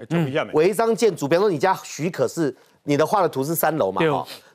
[0.52, 4.00] 违章建筑，比方说你家许可是你的画的图是三楼嘛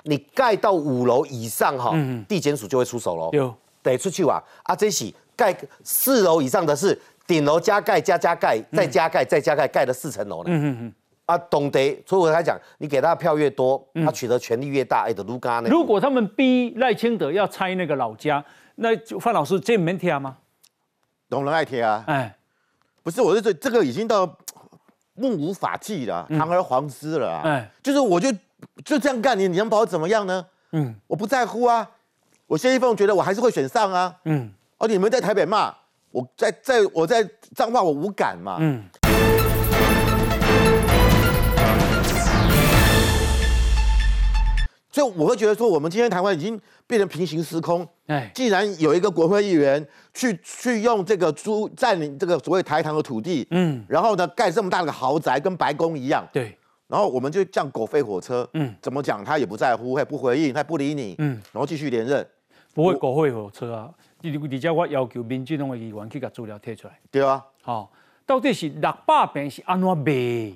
[0.04, 1.94] 你盖到五楼以上哈
[2.28, 3.30] 地检署就会出手喽。
[3.34, 3.54] 有
[3.84, 4.42] 得出去哇！
[4.64, 10.50] 啊，这是盖四楼以上的是顶楼加盖加加盖再加盖再加盖盖了四层楼呢。
[10.50, 10.94] 嗯嗯嗯。
[11.28, 15.70] 啊，懂得，所以我才讲，你给他的票越多，他取得权力越大，哎的卢嘎呢？
[15.70, 18.44] 如果他们逼赖清德要拆那个老家，
[18.76, 20.38] 那就范老师这没贴吗？
[21.30, 22.02] 懂人爱贴啊。
[22.08, 22.38] 哎，
[23.04, 24.26] 不是，我是说这个已经到
[25.16, 27.42] 目无法纪了，堂而皇之了啊。
[27.44, 28.32] 哎就是我就
[28.86, 30.46] 就这样干，你你能把我怎么样呢？
[30.72, 31.90] 嗯我不在乎啊。
[32.46, 34.16] 我谢依凤觉得我还是会选上啊。
[34.24, 35.76] 嗯哦，你们在台北骂
[36.12, 38.56] 我在在我在彰化我无感嘛。
[38.62, 38.86] 嗯。
[44.98, 47.88] 所以我会觉得说，我们今天台湾已经变成平行时空。
[48.08, 62.28] 哎，既然有一个国会议员去去用这个租占领这个所谓台糖的土地，嗯然后呢盖这么大的豪宅，跟白宫一样，对，然后我们就这样狗吠火车，嗯怎么讲他也不在乎，他也不回应，他也不理你，嗯然后继续连任，
[62.74, 63.92] 不会狗吠火车啊！
[64.22, 67.00] 你你且我要求民进党的议员去把资料贴出来。
[67.12, 67.92] 对啊，好、
[68.26, 70.54] 到底是六百平是安怎卖？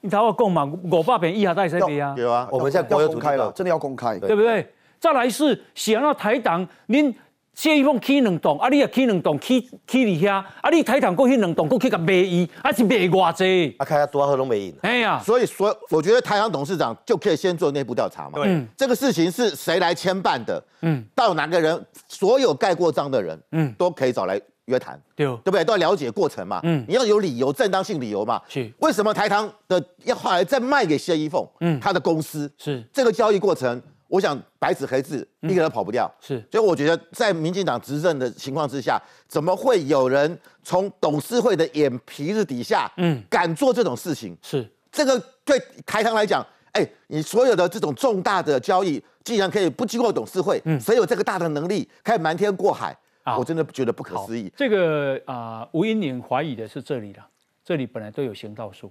[0.00, 4.18] 你头我讲嘛，五百平以下才使卖啊，对啊，我们现在国有土地要公开了，真的要公开。
[4.18, 4.66] 对不对？
[5.00, 7.14] 再来是想要台党，恁
[7.54, 13.74] 谢依凤起两栋，啊，你也起两栋，起起伫遐，啊，你台党过去两栋，过去甲卖伊，啊是卖偌济？
[13.78, 14.74] 啊，看下多喝都没赢。
[14.82, 18.32] 哎呀，所以所我觉得台糖董事长就可以先做内部调查嘛。
[18.34, 20.62] 对这个事情是谁来牵办的？
[20.82, 25.00] 嗯到哪个人，所有盖过章的人，嗯，都可以找来约谈。
[25.16, 25.64] 对，对不对？
[25.64, 26.60] 都要了解过程嘛。
[26.62, 28.40] 嗯嗯，你要有理由、正当性理由嘛。
[28.48, 31.42] 是为什么台糖的要后来再卖给谢依凤？
[31.60, 36.10] 嗯嗯，他的公司是这个交易过程，我想白纸黑字，一个人跑不掉。
[36.20, 44.36] 是，所以我觉得在民进党执政的情况之下，怎么会有人从董事会的眼皮子底下，嗯嗯，敢做这种事情？
[44.42, 52.96] 是，这个对台糖来讲，哎，你所有的这种重大的交易，既然可以不经过董事会，嗯谁有这个大的能力，可以瞒天过海？
[53.32, 54.52] 好我真的觉得不可思议。
[54.56, 57.26] 这个啊、吴英领怀疑的是这里了，
[57.64, 58.90] 这里本来都有行道树，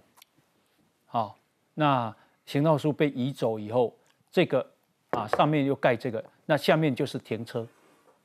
[1.05, 1.37] 好、
[1.73, 2.13] 那
[2.45, 3.93] 行道树被移走以后，
[4.31, 4.65] 这个
[5.11, 7.67] 啊上面又盖这个，那下面就是停车，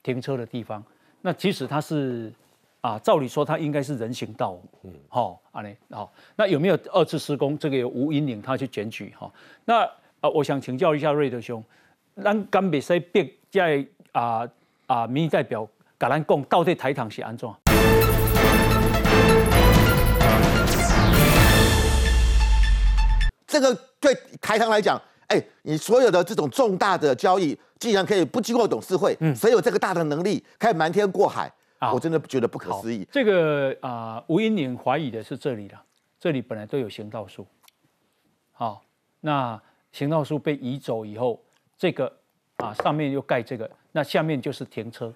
[0.02, 0.82] 停车的地方。
[1.20, 2.32] 那即使它是
[2.80, 7.56] 啊，照理说它应该是人行道，嗯，好、啊嘞，好、那有没有二次施工？
[7.56, 9.32] 这个由吴英宁他去检举哈、
[9.64, 9.84] 那
[10.20, 11.62] 啊，我想请教一下瑞德兄，
[12.16, 14.48] 咱敢袂使逼在啊
[14.86, 15.68] 啊民意代表
[16.03, 17.48] 甲咱讲，到底台糖是安怎？
[23.46, 31.48] 这个对台糖来讲，哎，你所有的这种重大的交易，既然可以不经过董事会，谁有这个大的能力，可以瞒天过海？
[31.78, 33.07] 啊我真的觉得不可思议。
[33.12, 35.80] 这个啊，吴英宁怀疑的是这里了，
[36.18, 37.46] 这里本来都有行道树，
[38.50, 38.82] 好、
[39.20, 39.61] 那
[39.92, 41.40] 行道树被移走以后，
[41.78, 42.12] 这个
[42.57, 45.12] 啊上面又盖这个，那下面就是停车，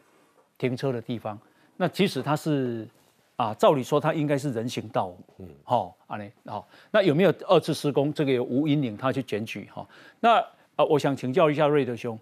[0.58, 1.38] 停车的地方。
[1.76, 2.86] 那即使它是
[3.36, 8.12] 啊，照理说它应该是人行道，嗯，好、啊嘞，好、那有没有二次施工？
[8.12, 9.86] 这个有吴英宁他去检举哈、
[10.20, 10.38] 那
[10.76, 12.18] 啊，我想请教一下瑞德兄，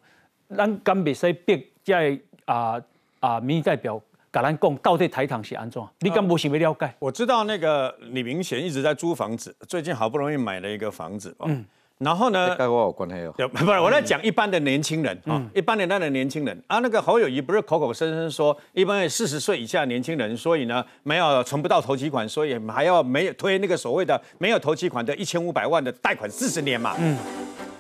[0.57, 2.83] 咱敢袂使逼在啊
[3.21, 4.01] 啊民意代表。
[4.33, 5.81] 甲咱讲到底台糖是安怎？
[6.01, 6.93] 你敢无想要了解？
[6.99, 11.33] 我知道那个李明贤一直在租房子，最近好不容易买了一个房子。
[11.45, 11.65] 嗯，
[11.99, 12.55] 然后呢？
[12.57, 13.33] 跟我有关系哦。
[13.49, 16.79] 不是，我在讲一般的年轻人啊，一般年代的年轻人啊。
[16.81, 26.95] 那个侯友谊不是口口声声说，一般四十岁以下年轻人，所以呢没有存不到投期款，所以还要没有推那个所谓的没有投期款的一千五百万的贷款四十年嘛。
[26.99, 27.17] 嗯。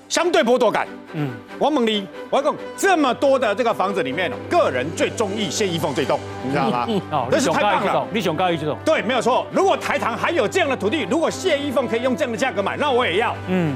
[0.06, 6.86] 相对剥夺感，嗯，王猛力，我讲这么多的这个房子里面，个人最中意谢依凤最动，你知道吗？
[7.10, 9.46] 哦，这是太棒了，你想高一这种，对，没有错。
[9.50, 13.74] 如果台糖还有这样的土地，如果谢依凤可以用这样的价格买，那我也要，嗯。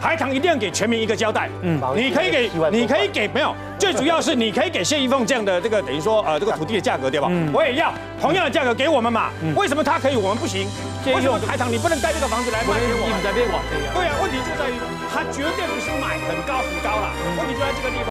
[0.00, 7.28] 台糖一定要给全民一个交代，嗯，你可以给，你可以给，没有， 最主要是你可以给谢依凤这样的这个等于说呃这个土地的价格对吧？
[7.52, 10.68] 我也要同样的价格给我们嘛，为什么他可以我们不行？
[11.06, 13.06] 为什么台糖你不能盖这个房子来卖给我？
[13.06, 13.94] 们在边往这样？
[13.94, 14.74] 对啊，问题就在于
[15.08, 18.04] 他绝对不是买很高很高了，问题就在这个地方。